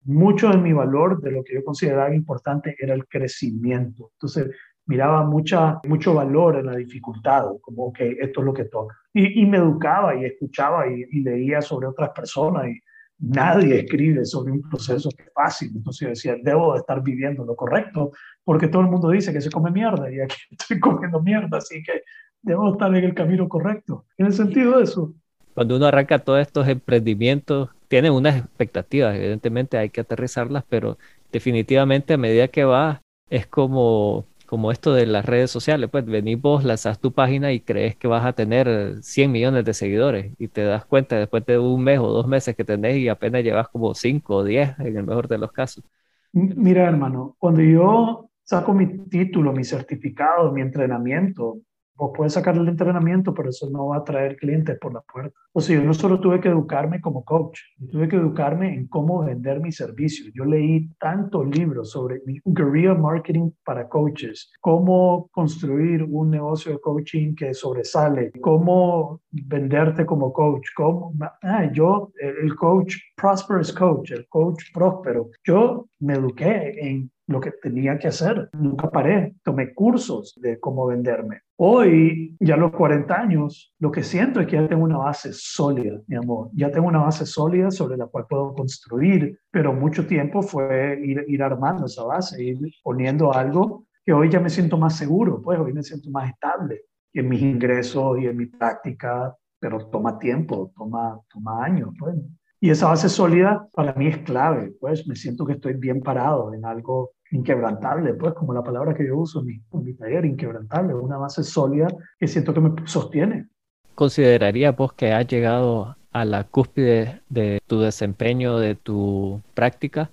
Mucho 0.05 0.51
de 0.51 0.59
mi 0.59 0.73
valor, 0.73 1.21
de 1.21 1.33
lo 1.33 1.45
que 1.45 1.55
yo 1.55 1.65
consideraba 1.65 2.15
importante, 2.15 2.77
era 2.79 2.95
el 2.95 3.07
crecimiento. 3.07 4.11
Entonces, 4.15 4.51
miraba 4.87 5.25
mucha, 5.25 5.81
mucho 5.87 6.15
valor 6.15 6.57
en 6.57 6.67
la 6.67 6.77
dificultad, 6.77 7.45
como 7.61 7.93
que 7.93 8.17
esto 8.21 8.41
es 8.41 8.47
lo 8.47 8.55
que 8.55 8.65
toca. 8.65 8.97
Y, 9.13 9.45
me 9.47 9.59
educaba 9.59 10.15
y 10.15 10.25
escuchaba 10.25 10.87
y, 10.87 11.05
y 11.11 11.23
leía 11.23 11.61
sobre 11.61 11.89
otras 11.89 12.11
personas 12.11 12.69
y 12.69 12.81
Nadie 13.21 13.81
escribe 13.81 14.25
sobre 14.25 14.53
un 14.53 14.63
proceso 14.63 15.11
que 15.11 15.25
es 15.25 15.33
fácil. 15.35 15.73
Entonces 15.75 16.01
yo 16.01 16.09
decía, 16.11 16.37
debo 16.41 16.75
de 16.75 16.81
estar 16.81 17.03
viviendo 17.03 17.45
lo 17.45 17.57
correcto, 17.57 18.13
porque 18.45 18.69
todo 18.69 18.83
el 18.83 18.89
mundo 18.89 19.11
dice 19.11 19.33
que 19.33 19.41
se 19.41 19.51
come 19.51 19.71
mierda 19.73 20.11
y 20.11 20.21
aquí 20.21 20.37
estoy 20.51 20.79
comiendo 20.79 21.21
mierda, 21.21 21.59
así 21.59 21.83
que 21.83 22.03
debo 22.43 22.73
estar 22.73 22.95
en 22.95 23.05
el 23.05 23.15
camino 23.15 23.49
correcto. 23.49 24.07
En 24.17 24.27
el 24.27 24.33
sentido 24.33 24.79
de 24.79 24.85
eso. 24.85 25.15
Cuando 25.53 25.77
uno 25.77 25.87
arranca 25.87 26.21
todos 26.21 26.41
estos 26.41 26.69
emprendimientos, 26.69 27.71
tiene 27.89 28.11
unas 28.11 28.37
expectativas, 28.39 29.17
evidentemente 29.17 29.79
hay 29.79 29.91
que 29.91 30.01
aterrizarlas, 30.03 30.65
pero 30.69 30.99
definitivamente 31.33 32.15
a 32.15 32.19
medida 32.19 32.49
que 32.49 32.65
va, 32.65 33.03
es 33.31 33.47
como 33.47 34.27
como 34.47 34.73
esto 34.73 34.95
de 34.95 35.05
las 35.05 35.27
redes 35.27 35.51
sociales, 35.51 35.91
pues 35.91 36.07
venís 36.07 36.41
vos, 36.41 36.65
lanzás 36.65 36.99
tu 36.99 37.13
página 37.13 37.53
y 37.53 37.61
crees 37.61 37.97
que 37.97 38.09
vas 38.09 38.25
a 38.25 38.33
tener 38.33 38.97
100 39.03 39.31
millones 39.31 39.63
de 39.67 39.75
seguidores 39.75 40.33
y 40.39 40.49
te 40.49 40.63
das 40.65 40.87
cuenta 40.87 41.17
después 41.17 41.45
de 41.45 41.59
un 41.59 41.85
mes 41.85 41.99
o 41.99 42.09
dos 42.09 42.27
meses 42.27 42.57
que 42.57 42.65
tenés 42.65 42.97
y 42.97 43.09
apenas 43.11 43.45
llevas 43.45 43.69
como 43.69 43.95
5 43.95 44.37
o 44.37 44.45
10 44.45 44.79
en 44.79 44.97
el 44.97 45.05
mejor 45.05 45.29
de 45.29 45.37
los 45.37 45.53
casos. 45.53 45.85
Mira, 46.33 46.89
hermano, 46.89 47.37
cuando 47.39 47.61
yo 47.61 48.31
saco 48.43 48.73
mi 48.73 48.87
título, 49.09 49.53
mi 49.53 49.65
certificado, 49.65 50.51
mi 50.51 50.63
entrenamiento, 50.63 51.59
Vos 51.99 52.13
puedes 52.15 52.33
sacar 52.33 52.57
el 52.57 52.69
entrenamiento, 52.69 53.35
pero 53.35 53.51
eso 53.51 53.69
no 53.71 53.89
va 53.89 53.97
a 53.97 54.05
traer 54.05 54.37
clientes 54.37 54.79
por 54.79 54.95
la 54.95 55.01
puerta. 55.01 55.37
O 55.53 55.61
sea, 55.61 55.77
yo 55.77 55.85
no 55.85 55.93
solo 55.93 56.21
tuve 56.21 56.41
que 56.41 56.49
educarme 56.49 57.01
como 57.01 57.25
coach, 57.25 57.59
yo 57.77 57.89
tuve 57.89 58.09
que 58.09 58.15
educarme 58.15 58.73
en 58.73 58.87
cómo 58.87 59.25
vender 59.25 59.61
mi 59.61 59.73
servicio. 59.73 60.31
Yo 60.33 60.45
leí 60.45 60.89
tantos 61.01 61.45
libros 61.49 61.91
sobre 61.91 62.23
guerrilla 62.45 62.95
marketing 62.95 63.51
para 63.65 63.89
coaches, 63.89 64.53
cómo 64.61 65.29
construir 65.33 66.05
un 66.05 66.31
negocio 66.31 66.71
de 66.71 66.79
coaching 66.79 67.35
que 67.35 67.53
sobresale, 67.53 68.31
cómo 68.41 69.21
venderte 69.33 70.07
como 70.07 70.33
coach, 70.33 70.69
cómo, 70.77 71.13
ah, 71.43 71.69
yo, 71.73 72.13
el 72.21 72.55
coach 72.55 72.95
prosperous 73.17 73.73
coach, 73.73 74.13
el 74.13 74.29
coach 74.29 74.63
próspero, 74.73 75.31
yo 75.45 75.89
me 75.99 76.15
eduqué 76.15 76.75
en 76.79 77.11
lo 77.29 77.41
que 77.41 77.53
tenía 77.53 77.99
que 77.99 78.09
hacer. 78.09 78.49
Nunca 78.55 78.91
paré, 78.91 79.37
tomé 79.45 79.73
cursos 79.75 80.35
de 80.41 80.59
cómo 80.59 80.87
venderme. 80.87 81.43
Hoy, 81.57 82.37
ya 82.41 82.55
a 82.55 82.59
los 82.59 82.73
40 82.73 83.15
años, 83.15 83.75
lo 83.79 83.93
que 83.93 84.03
siento 84.03 84.41
es 84.41 84.47
que 84.47 84.57
ya 84.57 84.67
tengo 84.67 84.85
una 84.85 84.99
base 84.99 85.31
sólida, 85.33 86.01
mi 86.07 86.17
amor. 86.17 86.51
Ya 86.55 86.71
tengo 86.71 86.89
una 86.89 87.01
base 87.01 87.27
sólida 87.27 87.71
sobre 87.71 87.97
la 87.97 88.07
cual 88.07 88.27
puedo 88.29 88.55
construir, 88.55 89.39
pero 89.51 89.73
mucho 89.73 90.07
tiempo 90.07 90.43
fue 90.43 90.99
ir, 91.05 91.25
ir 91.29 91.43
armando 91.43 91.87
esa 91.87 92.05
base, 92.05 92.43
ir 92.43 92.59
poniendo 92.83 93.33
algo 93.33 93.87
que 94.05 94.13
hoy 94.15 94.31
ya 94.31 94.41
me 94.41 94.49
siento 94.49 94.79
más 94.79 94.97
seguro, 94.97 95.43
pues 95.43 95.59
hoy 95.59 95.75
me 95.75 95.83
siento 95.83 96.11
más 96.11 96.31
estable 96.31 96.83
en 97.13 97.29
mis 97.29 97.43
ingresos 97.43 98.19
y 98.21 98.27
en 98.27 98.39
mi 98.39 98.47
práctica, 98.47 99.37
pero 99.61 99.87
toma 99.91 100.19
tiempo, 100.19 100.73
toma, 100.75 101.21
toma 101.31 101.63
años, 101.63 101.91
pues. 101.99 102.15
Y 102.61 102.71
esa 102.71 102.89
base 102.89 103.09
sólida 103.09 103.69
para 103.73 103.93
mí 103.95 104.09
es 104.09 104.19
clave, 104.19 104.73
pues 104.81 105.07
me 105.07 105.15
siento 105.15 105.45
que 105.45 105.53
estoy 105.53 105.75
bien 105.75 106.01
parado 106.01 106.53
en 106.55 106.65
algo 106.65 107.13
inquebrantable, 107.31 108.15
pues 108.15 108.35
como 108.35 108.55
la 108.55 108.63
palabra 108.63 108.95
que 108.95 109.07
yo 109.07 109.17
uso 109.17 109.41
en 109.41 109.47
mi, 109.47 109.55
en 109.73 109.85
mi 109.85 109.95
taller, 109.95 110.25
inquebrantable, 110.25 110.95
una 110.95 111.19
base 111.19 111.43
sólida 111.43 111.89
que 112.19 112.27
siento 112.27 112.55
que 112.55 112.61
me 112.61 112.73
sostiene. 112.87 113.49
¿Consideraría 113.95 114.73
vos 114.73 114.93
que 114.93 115.13
has 115.13 115.27
llegado 115.27 115.97
a 116.13 116.25
la 116.25 116.45
cúspide 116.45 117.23
de 117.29 117.61
tu 117.67 117.81
desempeño, 117.81 118.59
de 118.59 118.75
tu 118.75 119.43
práctica? 119.55 120.11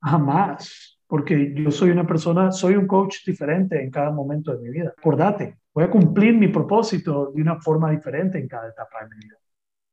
Jamás, 0.00 0.98
porque 1.06 1.52
yo 1.54 1.70
soy 1.70 1.90
una 1.90 2.06
persona, 2.06 2.52
soy 2.52 2.76
un 2.76 2.86
coach 2.86 3.24
diferente 3.26 3.82
en 3.82 3.90
cada 3.90 4.10
momento 4.10 4.52
de 4.52 4.62
mi 4.62 4.70
vida. 4.70 4.92
Acordate, 4.96 5.58
voy 5.72 5.84
a 5.84 5.90
cumplir 5.90 6.34
mi 6.34 6.48
propósito 6.48 7.32
de 7.34 7.42
una 7.42 7.60
forma 7.60 7.90
diferente 7.90 8.38
en 8.38 8.48
cada 8.48 8.68
etapa 8.68 9.02
de 9.02 9.14
mi 9.14 9.24
vida. 9.24 9.36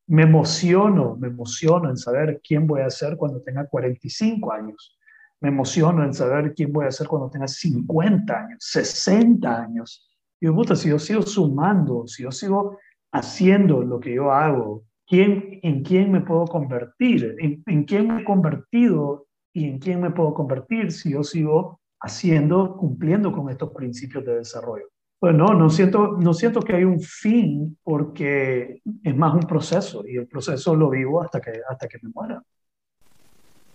Me 0.08 0.24
emociono, 0.24 1.16
me 1.16 1.28
emociono 1.28 1.90
en 1.90 1.98
saber 1.98 2.42
quién 2.46 2.68
voy 2.68 2.82
a 2.82 2.90
ser 2.90 3.18
cuando 3.18 3.42
tenga 3.42 3.66
45 3.68 4.52
años 4.52 4.98
me 5.42 5.50
emociono 5.50 6.04
en 6.04 6.14
saber 6.14 6.54
quién 6.54 6.72
voy 6.72 6.86
a 6.86 6.92
ser 6.92 7.08
cuando 7.08 7.30
tenga 7.30 7.48
50 7.48 8.34
años, 8.34 8.58
60 8.60 9.64
años. 9.64 10.08
Y 10.40 10.48
gusta, 10.48 10.76
si 10.76 10.90
yo 10.90 11.00
sigo 11.00 11.24
sumando, 11.24 12.08
si 12.08 12.24
yo 12.24 12.32
sigo 12.32 12.78
haciendo 13.12 13.82
lo 13.82 14.00
que 14.00 14.14
yo 14.14 14.32
hago, 14.32 14.84
¿quién, 15.08 15.60
¿en 15.64 15.84
quién 15.84 16.12
me 16.12 16.22
puedo 16.22 16.46
convertir? 16.46 17.36
¿En, 17.40 17.64
¿En 17.66 17.84
quién 17.84 18.08
me 18.08 18.22
he 18.22 18.24
convertido 18.24 19.28
y 19.54 19.68
en 19.68 19.80
quién 19.80 20.00
me 20.00 20.12
puedo 20.12 20.34
convertir 20.34 20.92
si 20.92 21.12
yo 21.12 21.24
sigo 21.24 21.82
haciendo, 22.00 22.78
cumpliendo 22.78 23.32
con 23.32 23.50
estos 23.50 23.72
principios 23.72 24.24
de 24.26 24.38
desarrollo? 24.38 24.86
Pues 25.20 25.36
no, 25.36 25.54
no 25.54 25.70
siento, 25.70 26.18
no 26.20 26.34
siento 26.34 26.62
que 26.62 26.76
hay 26.76 26.84
un 26.84 27.00
fin 27.00 27.78
porque 27.84 28.82
es 29.04 29.16
más 29.16 29.34
un 29.36 29.42
proceso 29.42 30.04
y 30.08 30.18
el 30.18 30.28
proceso 30.28 30.76
lo 30.76 30.90
vivo 30.90 31.22
hasta 31.22 31.40
que, 31.40 31.52
hasta 31.68 31.88
que 31.88 32.00
me 32.02 32.10
muera. 32.14 32.44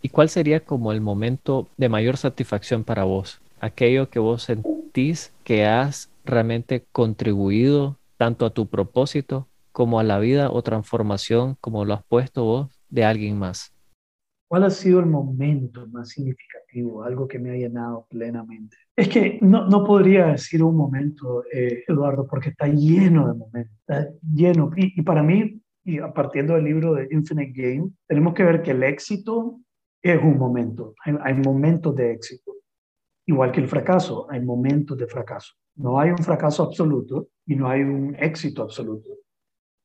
¿Y 0.06 0.08
cuál 0.08 0.28
sería 0.28 0.60
como 0.60 0.92
el 0.92 1.00
momento 1.00 1.66
de 1.76 1.88
mayor 1.88 2.16
satisfacción 2.16 2.84
para 2.84 3.02
vos? 3.02 3.40
Aquello 3.58 4.08
que 4.08 4.20
vos 4.20 4.44
sentís 4.44 5.32
que 5.42 5.66
has 5.66 6.12
realmente 6.24 6.84
contribuido 6.92 7.96
tanto 8.16 8.46
a 8.46 8.50
tu 8.50 8.68
propósito 8.68 9.48
como 9.72 9.98
a 9.98 10.04
la 10.04 10.20
vida 10.20 10.48
o 10.52 10.62
transformación 10.62 11.56
como 11.60 11.84
lo 11.84 11.94
has 11.94 12.04
puesto 12.04 12.44
vos 12.44 12.80
de 12.88 13.04
alguien 13.04 13.36
más. 13.36 13.74
¿Cuál 14.48 14.62
ha 14.62 14.70
sido 14.70 15.00
el 15.00 15.06
momento 15.06 15.88
más 15.88 16.10
significativo, 16.10 17.02
algo 17.02 17.26
que 17.26 17.40
me 17.40 17.50
ha 17.50 17.56
llenado 17.56 18.06
plenamente? 18.08 18.76
Es 18.94 19.08
que 19.08 19.40
no, 19.42 19.66
no 19.66 19.82
podría 19.82 20.26
decir 20.26 20.62
un 20.62 20.76
momento, 20.76 21.42
eh, 21.52 21.82
Eduardo, 21.88 22.28
porque 22.28 22.50
está 22.50 22.68
lleno 22.68 23.26
de 23.26 23.34
momentos, 23.34 23.76
está 23.80 24.08
lleno. 24.22 24.70
Y, 24.76 25.00
y 25.00 25.02
para 25.02 25.24
mí, 25.24 25.60
y 25.84 25.98
partiendo 26.14 26.54
del 26.54 26.62
libro 26.62 26.94
de 26.94 27.08
Infinite 27.10 27.52
Game, 27.60 27.90
tenemos 28.06 28.34
que 28.34 28.44
ver 28.44 28.62
que 28.62 28.70
el 28.70 28.84
éxito 28.84 29.58
es 30.02 30.22
un 30.22 30.38
momento. 30.38 30.94
Hay, 31.04 31.34
momentos 31.34 31.94
de 31.94 32.12
éxito. 32.12 32.52
Igual 33.26 33.52
que 33.52 33.60
el 33.60 33.68
fracaso, 33.68 34.26
hay 34.30 34.40
momentos 34.40 34.96
de 34.96 35.06
fracaso. 35.06 35.54
No 35.74 35.98
hay 35.98 36.10
un 36.10 36.18
fracaso 36.18 36.62
absoluto 36.62 37.28
y 37.46 37.56
no 37.56 37.68
hay 37.68 37.82
un 37.82 38.14
éxito 38.18 38.62
absoluto. 38.62 39.10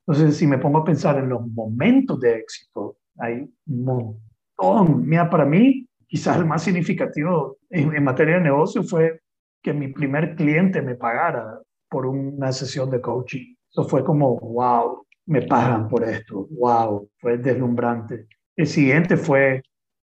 Entonces, 0.06 0.38
si 0.38 0.48
me 0.48 0.58
pongo 0.58 0.80
a 0.80 0.84
pensar 0.84 1.18
en 1.18 1.30
los 1.30 1.46
momentos 1.48 2.20
de 2.20 2.38
éxito, 2.38 2.98
hay 3.18 3.50
un 3.68 3.84
montón. 3.84 5.08
Mira, 5.08 5.30
para 5.30 5.46
mí, 5.46 5.88
quizás 6.08 6.38
el 6.38 6.46
más 6.46 6.64
significativo 6.64 7.58
en, 7.70 7.96
en 7.96 8.04
materia 8.04 8.36
de 8.36 8.42
negocio 8.42 8.84
fue 8.84 9.22
que 9.62 9.74
mi 9.74 9.88
primer 9.90 10.36
cliente 10.36 10.82
me 10.82 10.96
pagara 10.96 11.60
por 11.90 12.06
una 12.06 12.52
sesión 12.52 12.90
de 12.90 13.02
coaching. 13.02 13.56
Eso 13.70 13.84
fue 13.84 14.04
como, 14.04 14.38
wow, 14.40 15.06
me 15.26 15.42
pagan 15.44 15.88
por 15.88 16.04
esto, 16.04 16.48
wow, 16.52 17.10
fue 17.20 17.38
deslumbrante. 17.38 18.28
El 18.56 18.68
siguiente 18.68 19.18
fue 19.18 19.62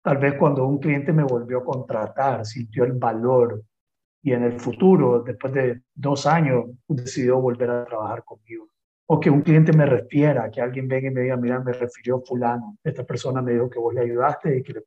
Tal 0.08 0.16
vez 0.16 0.36
cuando 0.38 0.66
un 0.66 0.78
cliente 0.78 1.12
me 1.12 1.22
volvió 1.22 1.58
a 1.58 1.64
contratar, 1.64 2.46
sintió 2.46 2.84
el 2.84 2.92
valor 2.92 3.62
y 4.22 4.32
en 4.32 4.42
el 4.42 4.58
futuro, 4.58 5.22
después 5.22 5.52
de 5.52 5.82
dos 5.94 6.24
años, 6.24 6.64
decidió 6.88 7.38
volver 7.38 7.68
a 7.68 7.84
trabajar 7.84 8.24
conmigo. 8.24 8.70
O 9.06 9.20
que 9.20 9.28
un 9.28 9.42
cliente 9.42 9.70
me 9.74 9.84
refiera, 9.84 10.50
que 10.50 10.62
alguien 10.62 10.88
venga 10.88 11.08
y 11.08 11.10
me 11.10 11.20
diga, 11.20 11.36
mira, 11.36 11.60
me 11.60 11.74
refirió 11.74 12.22
fulano, 12.22 12.78
esta 12.82 13.04
persona 13.04 13.42
me 13.42 13.52
dijo 13.52 13.68
que 13.68 13.78
vos 13.78 13.92
le 13.92 14.00
ayudaste 14.00 14.56
y 14.56 14.62
que, 14.62 14.82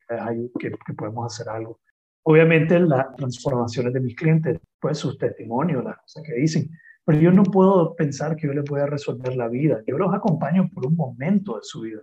que, 0.60 0.72
que 0.72 0.94
podemos 0.96 1.32
hacer 1.32 1.54
algo. 1.54 1.80
Obviamente 2.24 2.80
las 2.80 3.16
transformaciones 3.16 3.94
de 3.94 4.00
mis 4.00 4.16
clientes, 4.16 4.60
pues 4.80 4.98
sus 4.98 5.20
testimonios, 5.20 5.84
las 5.84 5.98
cosas 5.98 6.24
que 6.26 6.34
dicen, 6.34 6.68
pero 7.06 7.20
yo 7.20 7.32
no 7.32 7.44
puedo 7.44 7.94
pensar 7.94 8.36
que 8.36 8.48
yo 8.48 8.54
les 8.54 8.66
voy 8.66 8.80
a 8.80 8.88
resolver 8.88 9.36
la 9.36 9.50
vida. 9.50 9.84
Yo 9.86 10.00
los 10.00 10.12
acompaño 10.16 10.68
por 10.74 10.88
un 10.88 10.96
momento 10.96 11.58
de 11.58 11.62
su 11.62 11.82
vida. 11.82 12.02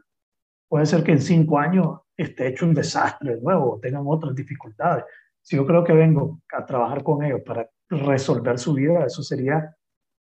Puede 0.69 0.87
ser 0.87 1.03
que 1.03 1.11
en 1.11 1.21
cinco 1.21 1.59
años 1.59 1.99
esté 2.19 2.49
hecho 2.49 2.67
un 2.67 2.75
desastre 2.75 3.37
de 3.37 3.41
nuevo, 3.41 3.75
o 3.75 3.81
tengan 3.81 4.03
otras 4.07 4.35
dificultades. 4.35 5.05
Si 5.41 5.57
yo 5.57 5.65
creo 5.65 5.85
que 5.85 5.93
vengo 5.93 6.41
a 6.53 6.67
trabajar 6.67 7.03
con 7.03 7.25
ellos 7.25 7.41
para 7.47 7.69
resolver 7.89 8.59
su 8.59 8.75
vida, 8.75 9.07
eso 9.07 9.23
sería, 9.23 9.75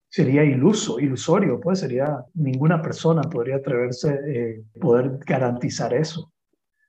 sería 0.08 0.44
iluso, 0.44 1.00
ilusorio, 1.00 1.60
pues 1.60 1.80
sería, 1.80 2.24
ninguna 2.34 2.80
persona 2.80 3.22
podría 3.22 3.56
atreverse 3.56 4.20
eh, 4.26 4.64
poder 4.80 5.18
garantizar 5.26 5.92
eso. 5.92 6.32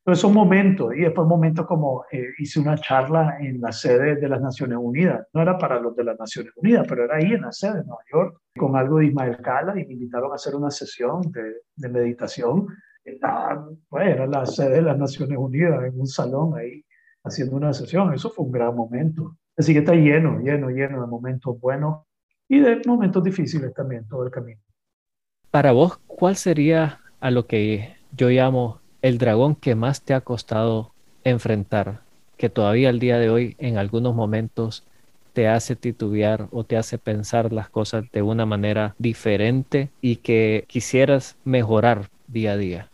Entonces 0.05 0.21
son 0.21 0.33
momentos, 0.33 0.93
y 0.95 1.01
después 1.01 1.25
momentos 1.27 1.65
como 1.65 2.03
eh, 2.11 2.27
hice 2.37 2.59
una 2.59 2.77
charla 2.77 3.37
en 3.39 3.61
la 3.61 3.71
sede 3.71 4.17
de 4.17 4.27
las 4.27 4.41
Naciones 4.41 4.77
Unidas, 4.79 5.25
no 5.33 5.41
era 5.41 5.57
para 5.57 5.79
los 5.79 5.95
de 5.95 6.03
las 6.03 6.19
Naciones 6.19 6.51
Unidas, 6.57 6.85
pero 6.87 7.05
era 7.05 7.15
ahí 7.15 7.31
en 7.31 7.41
la 7.41 7.53
sede 7.53 7.77
de 7.77 7.85
Nueva 7.85 8.03
York, 8.11 8.37
con 8.57 8.75
algo 8.75 8.97
de 8.97 9.05
Ismael 9.07 9.37
Cala, 9.37 9.79
y 9.79 9.85
me 9.85 9.93
invitaron 9.93 10.31
a 10.33 10.35
hacer 10.35 10.55
una 10.55 10.69
sesión 10.71 11.21
de, 11.31 11.61
de 11.77 11.89
meditación 11.89 12.67
pues, 13.89 14.07
era 14.07 14.27
la 14.27 14.45
sede 14.45 14.75
de 14.75 14.81
las 14.81 14.97
Naciones 14.97 15.37
Unidas, 15.37 15.83
en 15.83 15.99
un 15.99 16.07
salón 16.07 16.57
ahí. 16.57 16.83
haciendo 17.23 17.55
una 17.55 17.73
sesión. 17.73 18.13
Eso 18.13 18.29
fue 18.29 18.45
un 18.45 18.51
gran 18.51 18.75
momento. 18.75 19.37
Así 19.55 19.71
que 19.73 19.79
está 19.79 19.93
lleno, 19.93 20.39
lleno, 20.39 20.69
lleno 20.69 21.01
de 21.01 21.07
momentos 21.07 21.59
buenos 21.59 22.03
y 22.49 22.59
de 22.59 22.81
momentos 22.85 23.23
difíciles 23.23 23.73
también 23.73 24.07
todo 24.07 24.25
el 24.25 24.31
camino. 24.31 24.59
Para 25.51 25.71
vos, 25.71 25.99
¿cuál 26.07 26.35
sería 26.35 26.99
a 27.19 27.31
lo 27.31 27.45
que 27.45 27.95
yo 28.11 28.29
llamo 28.29 28.79
el 29.01 29.17
dragón 29.17 29.55
que 29.55 29.75
más 29.75 30.01
te 30.01 30.13
ha 30.13 30.21
costado 30.21 30.91
enfrentar, 31.23 32.01
que 32.37 32.49
todavía 32.49 32.89
al 32.89 32.99
día 32.99 33.19
de 33.19 33.29
hoy 33.29 33.55
en 33.59 33.77
algunos 33.77 34.15
momentos 34.15 34.83
te 35.33 35.47
hace 35.47 35.75
titubear 35.75 36.47
o 36.51 36.63
te 36.63 36.77
hace 36.77 36.97
pensar 36.97 37.53
las 37.53 37.69
cosas 37.69 38.05
de 38.11 38.21
una 38.21 38.45
manera 38.45 38.95
diferente 38.97 39.89
y 40.01 40.17
que 40.17 40.65
quisieras 40.67 41.37
mejorar 41.45 42.09
día 42.27 42.53
a 42.53 42.57
día? 42.57 42.89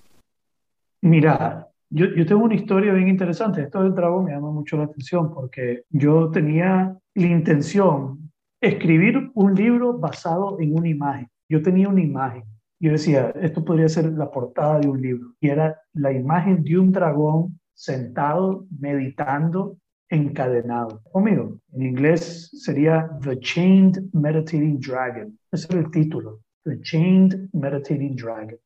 Mira, 1.01 1.69
yo, 1.89 2.25
tengo 2.25 2.43
una 2.43 2.55
historia 2.55 2.93
bien 2.93 3.07
interesante. 3.07 3.61
Esto 3.63 3.81
del 3.81 3.95
dragón 3.95 4.25
me 4.25 4.31
llama 4.31 4.51
mucho 4.51 4.77
la 4.77 4.83
atención 4.83 5.33
porque 5.33 5.83
yo 5.89 6.29
tenía 6.29 6.95
la 7.15 7.27
intención 7.27 8.31
escribir 8.61 9.31
un 9.33 9.55
libro 9.55 9.97
basado 9.97 10.59
en 10.59 10.77
una 10.77 10.89
imagen. 10.89 11.27
Yo 11.49 11.61
tenía 11.61 11.89
una 11.89 12.01
imagen. 12.01 12.43
Yo 12.79 12.91
decía, 12.91 13.31
esto 13.41 13.65
podría 13.65 13.89
ser 13.89 14.11
la 14.13 14.29
portada 14.29 14.79
de 14.79 14.87
un 14.87 15.01
libro. 15.01 15.33
Y 15.39 15.49
era 15.49 15.81
la 15.93 16.11
imagen 16.11 16.63
de 16.63 16.77
un 16.77 16.91
dragón 16.91 17.59
sentado, 17.73 18.65
meditando, 18.79 19.77
encadenado. 20.09 21.01
Conmigo, 21.11 21.59
en 21.73 21.81
inglés 21.81 22.49
sería 22.53 23.09
The 23.21 23.39
Chained 23.39 24.13
Meditating 24.13 24.79
Dragon. 24.79 25.37
Ese 25.51 25.67
es 25.69 25.75
el 25.75 25.89
título. 25.91 26.41
The 26.65 26.81
Chained 26.81 27.49
Meditating 27.53 28.15
Dragon. 28.15 28.57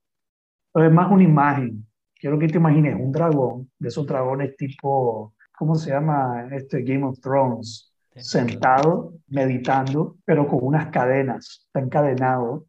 Además, 0.74 1.12
una 1.12 1.24
imagen 1.24 1.86
quiero 2.24 2.40
que 2.40 2.48
te 2.48 2.58
imagines 2.58 2.96
un 2.98 3.12
dragón, 3.12 3.70
de 3.78 3.90
esos 3.90 4.08
dragones 4.08 4.56
tipo, 4.56 5.34
¿cómo 5.58 5.76
se 5.76 5.90
llama? 5.90 6.48
Este 6.54 6.82
Game 6.82 7.04
of 7.04 7.20
Thrones, 7.20 7.94
sentado, 8.16 9.16
meditando, 9.28 10.16
pero 10.24 10.48
con 10.48 10.60
unas 10.62 10.88
cadenas, 10.88 11.66
está 11.66 11.82
encadenado, 11.82 12.66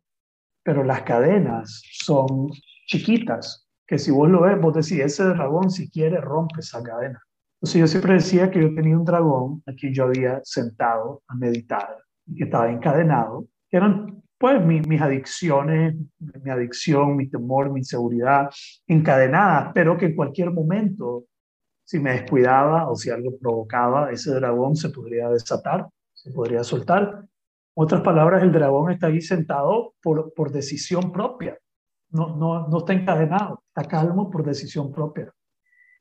pero 0.65 0.83
las 0.83 1.03
cadenas 1.03 1.83
son 2.03 2.51
chiquitas, 2.89 3.69
que 3.87 3.97
si 3.97 4.11
vos 4.11 4.29
lo 4.29 4.41
ves, 4.41 4.61
vos 4.61 4.75
decís, 4.75 4.99
ese 4.99 5.23
dragón 5.23 5.71
si 5.71 5.89
quiere 5.89 6.21
rompe 6.21 6.59
esa 6.59 6.83
cadena. 6.83 7.23
Entonces 7.61 7.81
yo 7.81 7.87
siempre 7.87 8.15
decía 8.15 8.51
que 8.51 8.61
yo 8.61 8.75
tenía 8.75 8.99
un 8.99 9.05
dragón, 9.05 9.63
aquí 9.67 9.95
yo 9.95 10.07
había 10.07 10.41
sentado 10.43 11.23
a 11.29 11.37
meditar, 11.37 11.97
y 12.27 12.35
que 12.35 12.45
estaba 12.45 12.73
encadenado, 12.73 13.47
que 13.71 13.77
eran 13.77 14.21
pues 14.45 14.63
mis 14.63 15.01
adicciones, 15.01 15.95
mi 16.19 16.51
adicción, 16.51 17.17
mi 17.17 17.31
temor, 17.31 17.73
mi 17.73 17.81
inseguridad 17.81 18.51
encadenadas, 18.87 19.71
pero 19.73 19.97
que 19.97 20.05
en 20.05 20.15
cualquier 20.15 20.51
momento, 20.51 21.25
si 21.83 21.99
me 21.99 22.13
descuidaba 22.13 22.91
o 22.91 22.95
si 22.95 23.09
algo 23.09 23.39
provocaba, 23.41 24.11
ese 24.11 24.35
dragón 24.35 24.77
se 24.77 24.91
podría 24.91 25.31
desatar, 25.31 25.87
se 26.13 26.31
podría 26.31 26.63
soltar. 26.63 27.25
Otras 27.73 28.03
palabras, 28.03 28.43
el 28.43 28.53
dragón 28.53 28.91
está 28.91 29.07
ahí 29.07 29.23
sentado 29.23 29.95
por, 30.03 30.35
por 30.35 30.53
decisión 30.53 31.11
propia, 31.11 31.59
no, 32.11 32.37
no, 32.37 32.69
no 32.69 32.79
está 32.81 32.93
encadenado, 32.93 33.63
está 33.69 33.89
calmo 33.89 34.29
por 34.29 34.45
decisión 34.45 34.93
propia 34.93 35.33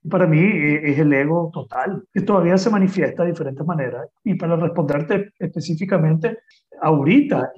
para 0.10 0.28
mí 0.28 0.40
eh, 0.40 0.92
es 0.92 1.00
el 1.00 1.14
ego 1.14 1.50
total, 1.54 2.04
que 2.12 2.22
todavía 2.22 2.58
se 2.58 2.70
manifiesta 2.70 3.24
de 3.24 3.32
diferentes 3.32 3.66
maneras. 3.66 4.08
Y 4.24 4.36
para 4.36 4.56
responderte 4.56 5.32
específicamente, 5.40 6.40
ahorita, 6.84 7.54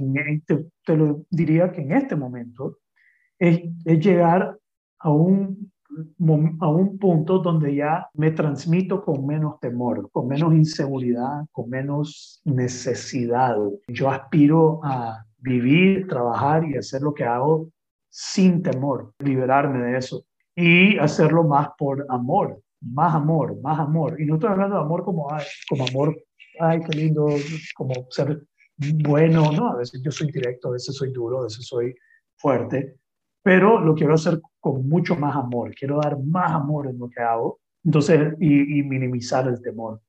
te, 0.46 0.66
te 0.86 0.96
lo 0.96 1.24
diría 1.30 1.72
que 1.72 1.82
en 1.82 1.92
este 1.92 2.16
momento, 2.16 2.78
es, 3.40 3.62
es 3.84 4.00
llegar 4.00 4.58
a 5.00 5.10
un, 5.10 5.72
a 6.60 6.70
un 6.70 6.98
punto 6.98 7.40
donde 7.40 7.76
ya 7.76 8.08
me 8.14 8.32
transmito 8.32 9.04
con 9.04 9.26
menos 9.26 9.60
temor, 9.60 10.10
con 10.12 10.28
menos 10.28 10.54
inseguridad, 10.54 11.46
con 11.52 11.70
menos 11.70 12.42
necesidad. 12.46 13.58
Yo 13.88 14.10
aspiro 14.10 14.80
a 14.84 15.26
vivir, 15.38 16.08
trabajar 16.08 16.64
y 16.66 16.78
hacer 16.78 17.02
lo 17.02 17.14
que 17.14 17.24
hago 17.24 17.70
sin 18.10 18.62
temor, 18.62 19.14
liberarme 19.20 19.80
de 19.80 19.98
eso 19.98 20.24
y 20.56 20.98
hacerlo 20.98 21.44
más 21.44 21.70
por 21.78 22.06
amor, 22.10 22.62
más 22.82 23.14
amor, 23.14 23.60
más 23.62 23.80
amor. 23.80 24.20
Y 24.22 24.26
no 24.26 24.36
estoy 24.36 24.52
hablando 24.52 24.78
de 24.78 24.84
amor 24.84 25.04
como, 25.04 25.32
ay, 25.32 25.44
como 25.68 25.86
amor, 25.86 26.16
ay, 26.60 26.80
qué 26.82 26.98
lindo, 26.98 27.28
como 27.76 27.94
ser 28.10 28.42
bueno, 28.78 29.52
¿no? 29.52 29.72
A 29.72 29.78
veces 29.78 30.02
yo 30.04 30.12
soy 30.12 30.32
directo, 30.32 30.70
a 30.70 30.74
veces 30.74 30.96
soy 30.96 31.12
duro, 31.12 31.40
a 31.40 31.44
veces 31.44 31.66
soy 31.66 31.96
fuerte, 32.36 32.98
pero 33.42 33.80
lo 33.80 33.96
quiero 33.96 34.16
hacer 34.16 34.42
con 34.60 34.88
mucho 34.88 35.16
más 35.16 35.36
amor, 35.36 35.74
quiero 35.76 36.00
dar 36.02 36.18
más 36.20 36.52
amor 36.52 36.88
en 36.88 36.98
lo 36.98 37.10
que 37.10 37.22
hago, 37.22 37.60
entonces, 37.84 38.34
y, 38.40 38.82
minimizar 38.84 39.48
el 39.48 39.62
temor. 39.62 40.02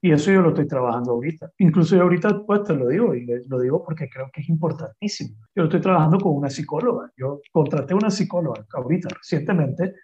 Y 0.00 0.12
eso 0.12 0.30
yo 0.30 0.42
lo 0.42 0.50
estoy 0.50 0.68
trabajando 0.68 1.12
ahorita. 1.12 1.50
Incluso 1.58 1.96
yo 1.96 2.02
ahorita 2.02 2.44
pues 2.46 2.62
te 2.62 2.74
lo 2.74 2.88
digo 2.88 3.14
y 3.14 3.26
lo 3.48 3.58
digo 3.58 3.82
porque 3.82 4.08
creo 4.08 4.30
que 4.32 4.42
es 4.42 4.48
importantísimo. 4.48 5.36
Yo 5.54 5.62
lo 5.62 5.64
estoy 5.64 5.80
trabajando 5.80 6.18
con 6.18 6.36
una 6.36 6.50
psicóloga. 6.50 7.10
Yo 7.16 7.40
contraté 7.50 7.94
una 7.94 8.10
psicóloga 8.10 8.66
ahorita 8.70 9.08
recientemente 9.08 9.94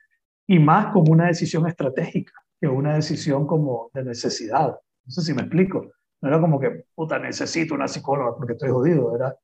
y 0.46 0.58
más 0.58 0.92
como 0.92 1.12
una 1.12 1.26
decisión 1.26 1.66
estratégica 1.68 2.32
que 2.60 2.66
una 2.66 2.94
decisión 2.94 3.46
como 3.46 3.90
de 3.94 4.04
necesidad. 4.04 4.68
No 5.04 5.10
sé 5.10 5.22
si 5.22 5.34
me 5.34 5.42
explico. 5.42 5.90
No 6.20 6.28
era 6.28 6.40
como 6.40 6.60
que, 6.60 6.84
puta, 6.94 7.18
necesito 7.18 7.74
una 7.74 7.88
psicóloga 7.88 8.36
porque 8.36 8.52
estoy 8.52 8.70
jodido. 8.70 9.14
Era, 9.14 9.36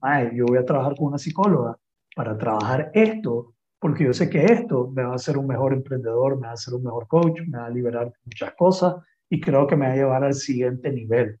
ay, 0.00 0.30
yo 0.34 0.46
voy 0.46 0.58
a 0.58 0.64
trabajar 0.64 0.96
con 0.96 1.08
una 1.08 1.18
psicóloga 1.18 1.76
para 2.14 2.36
trabajar 2.36 2.90
esto 2.94 3.54
porque 3.84 4.04
yo 4.04 4.14
sé 4.14 4.30
que 4.30 4.42
esto 4.46 4.90
me 4.94 5.02
va 5.02 5.12
a 5.12 5.16
hacer 5.16 5.36
un 5.36 5.46
mejor 5.46 5.74
emprendedor, 5.74 6.36
me 6.36 6.46
va 6.46 6.52
a 6.52 6.54
hacer 6.54 6.72
un 6.72 6.84
mejor 6.84 7.06
coach, 7.06 7.38
me 7.46 7.58
va 7.58 7.66
a 7.66 7.70
liberar 7.70 8.06
de 8.06 8.16
muchas 8.24 8.54
cosas 8.54 8.94
y 9.28 9.38
creo 9.38 9.66
que 9.66 9.76
me 9.76 9.86
va 9.86 9.92
a 9.92 9.96
llevar 9.96 10.24
al 10.24 10.32
siguiente 10.32 10.90
nivel. 10.90 11.38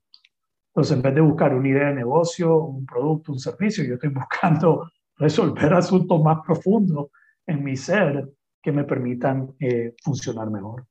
Entonces, 0.68 0.94
en 0.94 1.02
vez 1.02 1.14
de 1.14 1.22
buscar 1.22 1.54
una 1.54 1.68
idea 1.68 1.88
de 1.88 1.94
negocio, 1.94 2.58
un 2.58 2.84
producto, 2.84 3.32
un 3.32 3.38
servicio, 3.38 3.82
yo 3.84 3.94
estoy 3.94 4.10
buscando 4.14 4.90
resolver 5.16 5.72
asuntos 5.72 6.22
más 6.22 6.40
profundos 6.44 7.06
en 7.46 7.64
mi 7.64 7.76
ser 7.76 8.28
que 8.60 8.72
me 8.72 8.84
permitan 8.84 9.54
eh, 9.58 9.94
funcionar 10.02 10.50
mejor. 10.50 10.84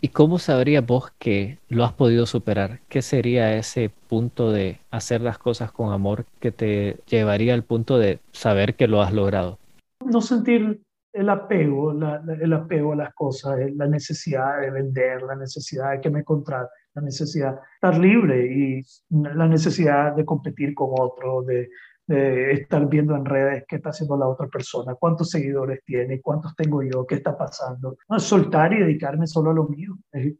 ¿Y 0.00 0.08
cómo 0.08 0.38
sabrías 0.38 0.84
vos 0.84 1.12
que 1.18 1.58
lo 1.68 1.84
has 1.84 1.92
podido 1.92 2.26
superar? 2.26 2.80
¿Qué 2.88 3.02
sería 3.02 3.56
ese 3.56 3.90
punto 4.08 4.52
de 4.52 4.78
hacer 4.90 5.20
las 5.20 5.38
cosas 5.38 5.72
con 5.72 5.92
amor 5.92 6.24
que 6.40 6.52
te 6.52 6.96
llevaría 7.06 7.54
al 7.54 7.62
punto 7.62 7.98
de 7.98 8.20
saber 8.32 8.74
que 8.74 8.88
lo 8.88 9.02
has 9.02 9.12
logrado? 9.12 9.58
No 10.04 10.20
sentir 10.20 10.80
el 11.12 11.28
apego, 11.30 11.92
el 11.92 12.52
apego 12.52 12.92
a 12.92 12.96
las 12.96 13.14
cosas, 13.14 13.58
la 13.74 13.86
necesidad 13.86 14.60
de 14.60 14.70
vender, 14.70 15.22
la 15.22 15.34
necesidad 15.34 15.92
de 15.92 16.00
que 16.02 16.10
me 16.10 16.24
contraten, 16.24 16.68
la 16.94 17.02
necesidad 17.02 17.54
de 17.54 17.60
estar 17.74 17.98
libre 17.98 18.46
y 18.46 18.82
la 19.10 19.48
necesidad 19.48 20.14
de 20.14 20.24
competir 20.26 20.74
con 20.74 20.90
otro, 20.92 21.42
de, 21.42 21.70
estar 22.08 22.88
viendo 22.88 23.16
en 23.16 23.24
redes 23.24 23.64
qué 23.68 23.76
está 23.76 23.90
haciendo 23.90 24.16
la 24.16 24.28
otra 24.28 24.46
persona, 24.48 24.94
cuántos 24.94 25.30
seguidores 25.30 25.80
tiene, 25.84 26.20
cuántos 26.20 26.54
tengo 26.54 26.82
yo, 26.82 27.06
qué 27.06 27.16
está 27.16 27.36
pasando. 27.36 27.96
No, 28.08 28.18
soltar 28.18 28.72
y 28.72 28.80
dedicarme 28.80 29.26
solo 29.26 29.50
a 29.50 29.54
lo 29.54 29.68
mío. 29.68 29.96
Es, 30.12 30.34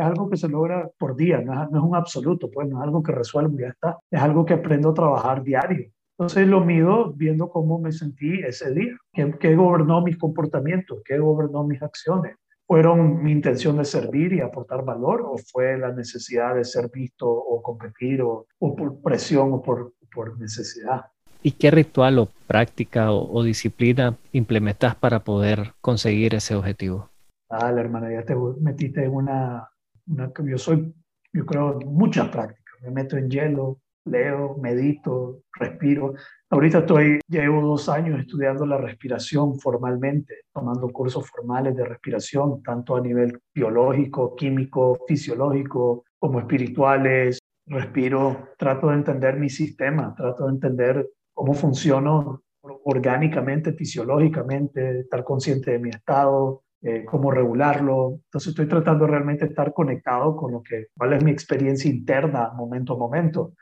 algo 0.00 0.30
que 0.30 0.36
se 0.36 0.48
logra 0.48 0.88
por 0.98 1.16
día, 1.16 1.40
no 1.40 1.52
es, 1.52 1.70
no 1.70 1.78
es, 1.78 1.84
un 1.84 1.96
absoluto, 1.96 2.50
pues 2.50 2.68
no 2.68 2.78
es 2.78 2.84
algo 2.84 3.02
que 3.02 3.12
resuelvo 3.12 3.58
ya 3.58 3.68
está. 3.68 3.98
Es 4.10 4.20
algo 4.20 4.44
que 4.44 4.54
aprendo 4.54 4.90
a 4.90 4.94
trabajar 4.94 5.42
diario. 5.42 5.90
Entonces 6.18 6.48
lo 6.48 6.64
mido 6.64 7.12
viendo 7.12 7.48
cómo 7.48 7.78
me 7.78 7.92
sentí 7.92 8.40
ese 8.40 8.74
día, 8.74 8.96
qué, 9.12 9.54
gobernó 9.54 10.02
mis 10.02 10.18
comportamientos, 10.18 11.00
qué 11.04 11.16
gobernó 11.18 11.62
mis 11.62 11.80
acciones. 11.80 12.36
¿Fueron 12.66 13.22
mi 13.22 13.30
intención 13.30 13.78
de 13.78 13.84
servir 13.84 14.32
y 14.32 14.40
aportar 14.40 14.84
valor 14.84 15.22
o 15.22 15.36
fue 15.38 15.78
la 15.78 15.92
necesidad 15.92 16.56
de 16.56 16.64
ser 16.64 16.90
visto 16.92 17.30
o 17.30 17.62
competir 17.62 18.20
o, 18.20 18.46
por 18.58 19.00
presión 19.00 19.52
o 19.52 19.62
por, 19.62 19.92
por, 20.12 20.38
necesidad? 20.38 21.06
¿Y 21.42 21.52
qué 21.52 21.70
ritual 21.70 22.18
o 22.18 22.28
práctica 22.46 23.12
o, 23.12 23.42
disciplina 23.42 24.16
implementas 24.32 24.96
para 24.96 25.20
poder 25.20 25.72
conseguir 25.80 26.34
ese 26.34 26.54
objetivo? 26.54 27.10
Ah, 27.48 27.70
la 27.70 27.80
hermana, 27.80 28.12
ya 28.12 28.24
te 28.24 28.34
metiste 28.60 29.04
en 29.04 29.12
una, 29.12 29.68
una 30.06 30.32
yo 30.44 30.58
soy, 30.58 30.92
yo 31.32 31.46
creo, 31.46 31.78
muchas 31.86 32.28
prácticas. 32.28 32.74
Me 32.82 32.90
meto 32.90 33.16
en 33.16 33.30
hielo, 33.30 33.80
leo, 34.04 34.56
medito, 34.60 35.42
respiro. 35.52 36.14
Ahorita 36.50 36.78
estoy, 36.78 37.20
llevo 37.28 37.62
dos 37.62 37.88
años 37.88 38.20
estudiando 38.20 38.66
la 38.66 38.78
respiración 38.78 39.58
formalmente, 39.60 40.34
tomando 40.52 40.88
cursos 40.88 41.28
formales 41.28 41.76
de 41.76 41.84
respiración, 41.84 42.62
tanto 42.62 42.96
a 42.96 43.00
nivel 43.00 43.38
biológico, 43.54 44.34
químico, 44.34 44.98
fisiológico, 45.06 46.04
como 46.18 46.40
espirituales. 46.40 47.38
Respiro, 47.68 48.48
trato 48.56 48.88
de 48.88 48.94
entender 48.94 49.36
mi 49.38 49.50
sistema, 49.50 50.14
trato 50.16 50.46
de 50.46 50.52
entender 50.52 51.08
cómo 51.34 51.54
funciono 51.54 52.42
orgánicamente, 52.84 53.72
fisiológicamente, 53.72 55.00
estar 55.00 55.22
consciente 55.22 55.72
de 55.72 55.78
mi 55.78 55.90
estado, 55.90 56.62
eh, 56.82 57.04
cómo 57.04 57.30
regularlo. 57.30 58.20
Entonces 58.24 58.50
estoy 58.50 58.66
tratando 58.66 59.06
realmente 59.06 59.44
de 59.44 59.50
estar 59.50 59.72
conectado 59.72 60.36
con 60.36 60.52
lo 60.52 60.62
que, 60.62 60.86
cuál 60.96 61.12
es 61.12 61.24
mi 61.24 61.30
experiencia 61.30 61.90
interna 61.90 62.52
momento 62.54 62.94
a 62.94 62.98
momento. 62.98 63.52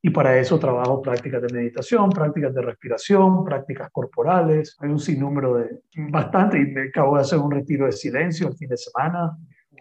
Y 0.00 0.10
para 0.10 0.38
eso 0.38 0.60
trabajo 0.60 1.02
prácticas 1.02 1.42
de 1.42 1.52
meditación, 1.52 2.10
prácticas 2.10 2.54
de 2.54 2.62
respiración, 2.62 3.44
prácticas 3.44 3.90
corporales. 3.90 4.76
Hay 4.80 4.90
un 4.90 5.00
sinnúmero 5.00 5.54
de 5.54 5.80
bastante 6.10 6.58
y 6.58 6.66
me 6.66 6.82
acabo 6.82 7.16
de 7.16 7.22
hacer 7.22 7.38
un 7.40 7.50
retiro 7.50 7.86
de 7.86 7.92
silencio 7.92 8.46
el 8.46 8.54
fin 8.54 8.68
de 8.68 8.76
semana. 8.76 9.36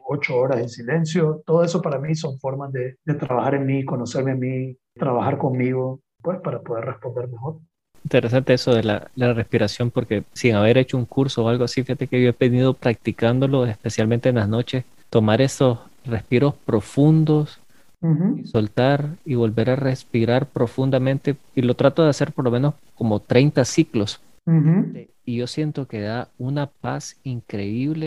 Ocho 0.08 0.38
horas 0.38 0.60
en 0.60 0.70
silencio. 0.70 1.42
Todo 1.46 1.64
eso 1.64 1.82
para 1.82 2.00
mí 2.00 2.16
son 2.16 2.40
formas 2.40 2.72
de, 2.72 2.96
de 3.04 3.14
trabajar 3.14 3.56
en 3.56 3.66
mí, 3.66 3.86
conocerme 3.86 4.32
a 4.32 4.36
mí, 4.36 4.78
trabajar 4.96 5.38
conmigo, 5.38 6.00
pues 6.22 6.40
para 6.42 6.62
poder 6.62 6.86
responder 6.86 7.28
mejor. 7.28 7.58
Interesante 8.04 8.54
eso 8.54 8.74
de 8.74 8.84
la, 8.84 9.10
la, 9.16 9.34
respiración, 9.34 9.92
porque 9.92 10.24
sin 10.34 10.56
haber 10.56 10.78
hecho 10.78 10.98
un 10.98 11.06
curso 11.06 11.44
o 11.44 11.50
algo 11.50 11.66
así, 11.66 11.84
fíjate 11.84 12.08
que 12.08 12.22
yo 12.24 12.30
he 12.30 12.36
venido 12.40 12.74
practicándolo, 12.74 13.66
especialmente 13.66 14.30
en 14.30 14.36
las 14.36 14.48
noches, 14.48 14.86
tomar 15.10 15.42
esos 15.42 15.80
respiros 16.06 16.54
profundos, 16.66 17.60
y 18.02 18.46
soltar 18.46 19.16
y 19.26 19.36
volver 19.36 19.72
a 19.72 19.76
respirar 19.76 20.46
profundamente. 20.46 21.36
Y 21.56 21.64
lo 21.64 21.76
trato 21.76 22.04
de 22.04 22.10
hacer 22.10 22.32
por 22.32 22.46
lo 22.46 22.52
menos 22.52 22.76
como 22.96 23.20
30 23.20 23.66
ciclos. 23.66 24.22
Y 25.26 25.38
yo 25.38 25.48
siento 25.48 25.88
que 25.88 26.00
da 26.00 26.30
una 26.38 26.68
paz 26.68 27.20
increíble, 27.24 28.07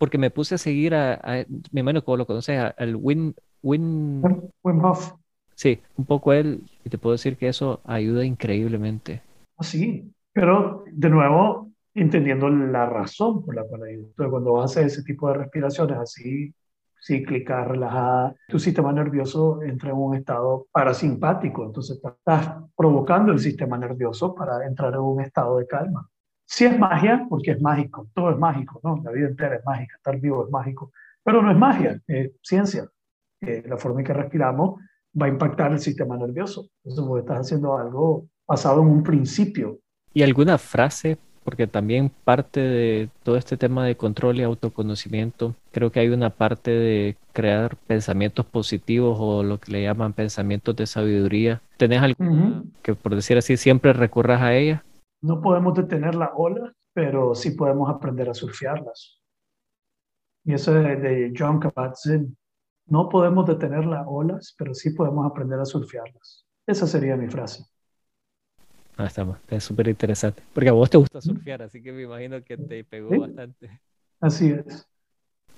porque 0.00 0.16
me 0.16 0.30
puse 0.30 0.54
a 0.54 0.58
seguir 0.58 0.94
a, 0.94 1.20
a 1.22 1.44
me 1.72 1.80
imagino 1.80 2.02
como 2.02 2.16
lo 2.16 2.26
conoces, 2.26 2.58
al 2.74 2.96
Win, 2.96 3.34
Win... 3.62 4.22
Wim 4.64 4.82
Hof. 4.82 5.12
Sí, 5.54 5.78
un 5.98 6.06
poco 6.06 6.32
él, 6.32 6.62
y 6.82 6.88
te 6.88 6.96
puedo 6.96 7.12
decir 7.12 7.36
que 7.36 7.48
eso 7.48 7.82
ayuda 7.84 8.24
increíblemente. 8.24 9.20
Sí, 9.60 10.10
pero 10.32 10.84
de 10.90 11.10
nuevo, 11.10 11.68
entendiendo 11.92 12.48
la 12.48 12.86
razón 12.86 13.44
por 13.44 13.54
la 13.54 13.64
cual 13.64 13.82
ayuda. 13.82 14.06
Entonces, 14.06 14.30
cuando 14.30 14.52
vas 14.54 14.62
a 14.62 14.64
hacer 14.64 14.86
ese 14.86 15.02
tipo 15.02 15.28
de 15.28 15.34
respiraciones 15.34 15.98
así 15.98 16.54
cíclicas, 16.98 17.68
relajadas, 17.68 18.36
tu 18.48 18.58
sistema 18.58 18.94
nervioso 18.94 19.62
entra 19.62 19.90
en 19.90 19.96
un 19.96 20.16
estado 20.16 20.66
parasimpático, 20.72 21.66
entonces 21.66 22.00
estás 22.02 22.56
provocando 22.74 23.32
el 23.32 23.38
sistema 23.38 23.76
nervioso 23.76 24.34
para 24.34 24.66
entrar 24.66 24.94
en 24.94 25.00
un 25.00 25.20
estado 25.20 25.58
de 25.58 25.66
calma. 25.66 26.08
Sí 26.50 26.64
es 26.64 26.76
magia, 26.76 27.26
porque 27.28 27.52
es 27.52 27.62
mágico, 27.62 28.08
todo 28.12 28.32
es 28.32 28.36
mágico, 28.36 28.80
¿no? 28.82 29.00
La 29.04 29.12
vida 29.12 29.28
entera 29.28 29.54
es 29.54 29.64
mágica, 29.64 29.94
estar 29.96 30.18
vivo 30.18 30.44
es 30.44 30.50
mágico, 30.50 30.90
pero 31.22 31.40
no 31.42 31.52
es 31.52 31.56
magia, 31.56 32.00
es 32.08 32.32
ciencia. 32.42 32.88
Eh, 33.40 33.62
la 33.68 33.76
forma 33.76 34.00
en 34.00 34.06
que 34.06 34.12
respiramos 34.12 34.80
va 35.18 35.26
a 35.26 35.28
impactar 35.28 35.70
el 35.70 35.78
sistema 35.78 36.16
nervioso. 36.16 36.66
Entonces, 36.82 37.06
vos 37.06 37.20
estás 37.20 37.46
haciendo 37.46 37.78
algo 37.78 38.26
basado 38.48 38.82
en 38.82 38.88
un 38.88 39.02
principio. 39.04 39.78
¿Y 40.12 40.24
alguna 40.24 40.58
frase? 40.58 41.18
Porque 41.44 41.68
también 41.68 42.10
parte 42.24 42.58
de 42.58 43.08
todo 43.22 43.36
este 43.36 43.56
tema 43.56 43.86
de 43.86 43.96
control 43.96 44.40
y 44.40 44.42
autoconocimiento, 44.42 45.54
creo 45.70 45.92
que 45.92 46.00
hay 46.00 46.08
una 46.08 46.30
parte 46.30 46.72
de 46.72 47.16
crear 47.32 47.76
pensamientos 47.86 48.44
positivos 48.44 49.16
o 49.20 49.44
lo 49.44 49.58
que 49.60 49.70
le 49.70 49.84
llaman 49.84 50.14
pensamientos 50.14 50.74
de 50.74 50.86
sabiduría. 50.88 51.62
¿Tenés 51.76 52.02
alguna 52.02 52.64
que, 52.82 52.96
por 52.96 53.14
decir 53.14 53.38
así, 53.38 53.56
siempre 53.56 53.92
recurras 53.92 54.42
a 54.42 54.54
ella? 54.54 54.82
No 55.22 55.40
podemos 55.40 55.74
detener 55.74 56.14
la 56.14 56.32
ola, 56.34 56.72
pero 56.92 57.34
sí 57.34 57.52
podemos 57.52 57.90
aprender 57.90 58.28
a 58.28 58.34
surfearlas. 58.34 59.20
Y 60.44 60.54
eso 60.54 60.78
es 60.80 61.02
de 61.02 61.32
John 61.36 61.60
Kabat-Zinn. 61.60 62.36
No 62.86 63.08
podemos 63.08 63.46
detener 63.46 63.84
las 63.84 64.04
olas, 64.08 64.54
pero 64.58 64.74
sí 64.74 64.90
podemos 64.90 65.30
aprender 65.30 65.60
a 65.60 65.64
surfearlas. 65.64 66.46
Esa 66.66 66.86
sería 66.86 67.16
mi 67.16 67.28
frase. 67.28 67.64
Ah, 68.96 69.06
está, 69.06 69.26
es 69.48 69.64
súper 69.64 69.88
interesante. 69.88 70.42
Porque 70.52 70.68
a 70.68 70.72
vos 70.72 70.90
te 70.90 70.98
gusta 70.98 71.20
surfear, 71.20 71.62
así 71.62 71.82
que 71.82 71.92
me 71.92 72.02
imagino 72.02 72.42
que 72.42 72.56
te 72.56 72.84
pegó 72.84 73.20
bastante. 73.20 73.80
Así 74.20 74.50
es. 74.50 74.86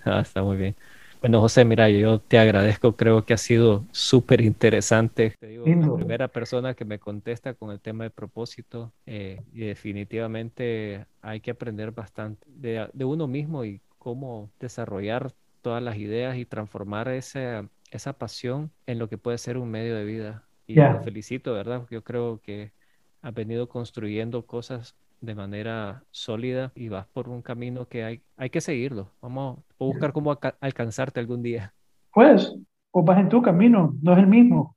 Ah, 0.05 0.21
está 0.21 0.43
muy 0.43 0.57
bien. 0.57 0.77
Bueno, 1.23 1.41
José, 1.41 1.65
mira, 1.65 1.89
yo 1.89 2.19
te 2.19 2.37
agradezco, 2.37 2.97
creo 2.97 3.25
que 3.25 3.33
ha 3.33 3.37
sido 3.37 3.85
súper 3.93 4.41
interesante. 4.41 5.37
Te 5.39 5.47
digo, 5.47 5.69
la 5.69 5.95
primera 5.95 6.27
persona 6.27 6.75
que 6.75 6.85
me 6.85 6.99
contesta 6.99 7.55
con 7.55 7.71
el 7.71 7.81
tema 7.81 8.03
de 8.03 8.11
propósito 8.11 8.93
eh, 9.07 9.41
y 9.53 9.61
definitivamente 9.61 11.07
hay 11.21 11.39
que 11.39 11.53
aprender 11.53 11.93
bastante 11.93 12.45
de, 12.49 12.91
de, 12.93 13.05
uno 13.05 13.29
mismo 13.29 13.65
y 13.65 13.81
cómo 14.01 14.51
desarrollar 14.59 15.33
todas 15.61 15.81
las 15.81 15.97
ideas 15.97 16.37
y 16.37 16.45
transformar 16.45 17.07
esa, 17.07 17.69
esa 17.93 18.15
pasión 18.15 18.73
en 18.87 18.99
lo 18.99 19.09
que 19.09 19.17
puede 19.17 19.39
ser 19.39 19.59
un 19.59 19.71
medio 19.71 19.95
de 19.95 20.05
vida. 20.05 20.49
Y 20.67 20.75
te 20.75 20.99
felicito, 21.05 21.53
¿verdad? 21.53 21.87
Yo 21.89 22.03
creo 22.03 22.41
que 22.43 22.73
has 23.21 23.33
venido 23.33 23.69
construyendo 23.69 24.45
cosas 24.45 24.97
de 25.23 25.35
manera 25.35 26.05
sólida 26.11 26.73
y 26.75 26.89
vas 26.89 27.07
por 27.07 27.29
un 27.29 27.41
camino 27.41 27.87
que 27.87 28.05
hay, 28.05 28.23
hay 28.37 28.51
que 28.51 28.61
seguirlo. 28.61 29.09
Vamos 29.23 29.61
a 29.81 29.85
buscar 29.85 30.13
cómo 30.13 30.39
alcanzarte 30.61 31.21
algún 31.21 31.43
día. 31.43 31.73
Pues, 32.13 32.55
o 32.91 33.03
vas 33.03 33.19
en 33.19 33.29
tu 33.29 33.41
camino, 33.41 33.97
no 34.03 34.13
es 34.13 34.19
el 34.19 34.27
mismo. 34.27 34.77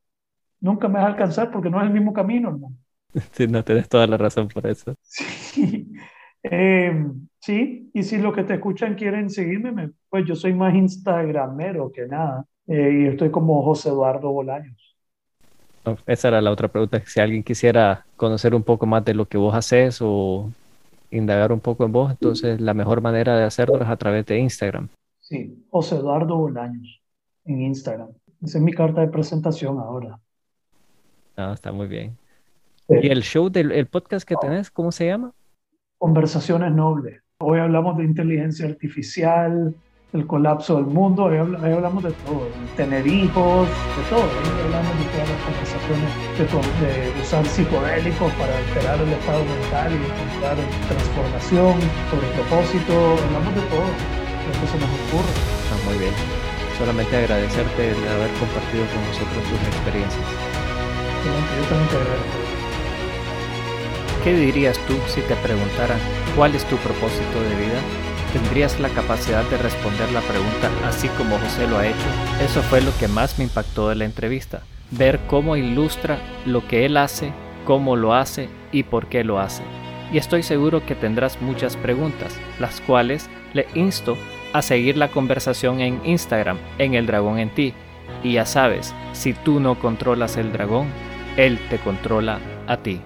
Nunca 0.61 0.87
me 0.87 0.95
vas 0.95 1.05
a 1.05 1.07
alcanzar 1.07 1.51
porque 1.51 1.69
no 1.69 1.81
es 1.81 1.87
el 1.87 1.93
mismo 1.93 2.13
camino, 2.13 2.49
hermano. 2.49 2.75
Sí, 3.31 3.47
no 3.47 3.63
tienes 3.63 3.87
toda 3.89 4.07
la 4.07 4.17
razón 4.17 4.47
por 4.47 4.65
eso. 4.67 4.95
Sí. 5.03 5.87
Em, 6.43 7.27
sí, 7.39 7.89
y 7.91 8.03
si 8.03 8.17
los 8.17 8.35
que 8.35 8.43
te 8.43 8.53
escuchan 8.53 8.93
quieren 8.93 9.31
seguirme, 9.31 9.91
pues 10.09 10.25
yo 10.27 10.35
soy 10.35 10.53
más 10.53 10.75
instagramero 10.75 11.91
que 11.91 12.05
nada. 12.05 12.45
Eh, 12.67 12.99
y 13.01 13.07
estoy 13.07 13.31
como 13.31 13.63
José 13.63 13.89
Eduardo 13.89 14.31
Bolaños. 14.31 14.84
Esa 16.07 16.27
era 16.27 16.41
la 16.41 16.51
otra 16.51 16.67
pregunta. 16.67 17.01
Si 17.05 17.19
alguien 17.19 17.43
quisiera 17.43 18.05
conocer 18.17 18.55
un 18.55 18.63
poco 18.63 18.85
más 18.85 19.03
de 19.05 19.13
lo 19.13 19.25
que 19.25 19.37
vos 19.37 19.53
haces 19.55 19.99
o 20.01 20.49
indagar 21.11 21.51
un 21.51 21.59
poco 21.59 21.85
en 21.85 21.91
vos, 21.91 22.11
entonces 22.11 22.59
la 22.59 22.73
mejor 22.73 23.01
manera 23.01 23.37
de 23.37 23.43
hacerlo 23.43 23.81
es 23.81 23.87
a 23.87 23.97
través 23.97 24.25
de 24.25 24.39
Instagram. 24.39 24.87
Sí, 25.19 25.65
José 25.69 25.95
Eduardo 25.95 26.37
Bolaños 26.37 27.01
en 27.45 27.61
Instagram. 27.61 28.09
Esa 28.43 28.57
es 28.57 28.63
mi 28.63 28.73
carta 28.73 29.01
de 29.01 29.07
presentación 29.07 29.79
ahora. 29.79 30.19
Ah, 31.35 31.51
está 31.53 31.71
muy 31.71 31.87
bien. 31.87 32.17
¿Y 32.87 33.07
el 33.07 33.23
show 33.23 33.49
del 33.49 33.71
el 33.71 33.87
podcast 33.87 34.27
que 34.27 34.35
tenés, 34.35 34.69
cómo 34.69 34.91
se 34.91 35.07
llama? 35.07 35.33
conversaciones 35.97 36.71
nobles. 36.71 37.21
Hoy 37.39 37.59
hablamos 37.59 37.97
de 37.97 38.03
inteligencia 38.03 38.67
artificial, 38.67 39.75
el 40.13 40.25
colapso 40.27 40.75
del 40.75 40.85
mundo, 40.85 41.25
hoy, 41.25 41.37
hablamos 41.37 42.03
de 42.03 42.11
todo, 42.23 42.45
de 42.45 42.67
tener 42.77 43.05
hijos, 43.05 43.67
de 43.67 44.03
todo. 44.09 44.23
Hoy 44.23 44.61
hablamos 44.63 44.93
de 44.95 45.05
todas 45.11 45.29
las 45.29 45.41
conversaciones 45.43 46.09
de, 46.39 47.21
usar 47.21 47.45
psicodélicos 47.45 48.31
para 48.33 48.57
alterar 48.57 49.01
el 49.01 49.11
estado 49.11 49.43
mental 49.43 49.91
y 49.91 49.99
encontrar 49.99 50.55
transformación, 50.87 51.75
sobre 52.09 52.27
propósito, 52.39 52.93
hablamos 53.27 53.55
de 53.55 53.61
todo, 53.67 53.87
lo 53.89 54.51
que 54.55 54.67
se 54.67 54.77
nos 54.79 54.91
ocurre. 55.03 55.33
Está 55.35 55.75
muy 55.83 55.97
bien. 55.99 56.13
Solamente 56.77 57.15
agradecerte 57.15 57.81
de 57.81 58.09
haber 58.09 58.31
compartido 58.39 58.83
con 58.91 59.01
nosotros 59.07 59.43
tus 59.47 59.61
experiencias. 59.67 60.27
Yo 61.23 61.63
también 61.67 61.89
te 61.89 61.97
agradezco. 61.97 62.45
¿Qué 64.23 64.33
dirías 64.33 64.77
tú 64.87 64.95
si 65.07 65.21
te 65.21 65.35
preguntaran 65.35 65.99
cuál 66.35 66.55
es 66.55 66.65
tu 66.65 66.77
propósito 66.77 67.41
de 67.41 67.55
vida? 67.55 67.79
¿Tendrías 68.35 68.77
la 68.81 68.89
capacidad 68.89 69.49
de 69.49 69.57
responder 69.57 70.11
la 70.11 70.19
pregunta 70.19 70.69
así 70.85 71.07
como 71.17 71.37
José 71.37 71.69
lo 71.69 71.77
ha 71.77 71.87
hecho? 71.87 72.43
Eso 72.43 72.61
fue 72.63 72.81
lo 72.81 72.91
que 72.97 73.07
más 73.07 73.37
me 73.37 73.45
impactó 73.45 73.87
de 73.87 73.95
la 73.95 74.03
entrevista, 74.03 74.61
ver 74.91 75.21
cómo 75.27 75.55
ilustra 75.55 76.19
lo 76.45 76.67
que 76.67 76.85
él 76.85 76.97
hace, 76.97 77.31
cómo 77.63 77.95
lo 77.95 78.13
hace 78.13 78.49
y 78.73 78.83
por 78.83 79.07
qué 79.07 79.23
lo 79.23 79.39
hace. 79.39 79.63
Y 80.11 80.17
estoy 80.17 80.43
seguro 80.43 80.85
que 80.85 80.95
tendrás 80.95 81.41
muchas 81.41 81.77
preguntas, 81.77 82.37
las 82.59 82.81
cuales 82.81 83.29
le 83.53 83.67
insto 83.73 84.17
a 84.51 84.61
seguir 84.61 84.97
la 84.97 85.07
conversación 85.07 85.79
en 85.79 86.01
Instagram, 86.03 86.57
en 86.77 86.93
el 86.93 87.05
dragón 87.05 87.39
en 87.39 87.55
ti. 87.55 87.73
Y 88.21 88.33
ya 88.33 88.45
sabes, 88.45 88.93
si 89.13 89.31
tú 89.31 89.61
no 89.61 89.79
controlas 89.79 90.35
el 90.35 90.51
dragón, 90.51 90.87
él 91.37 91.57
te 91.69 91.77
controla 91.77 92.39
a 92.67 92.75
ti. 92.75 92.99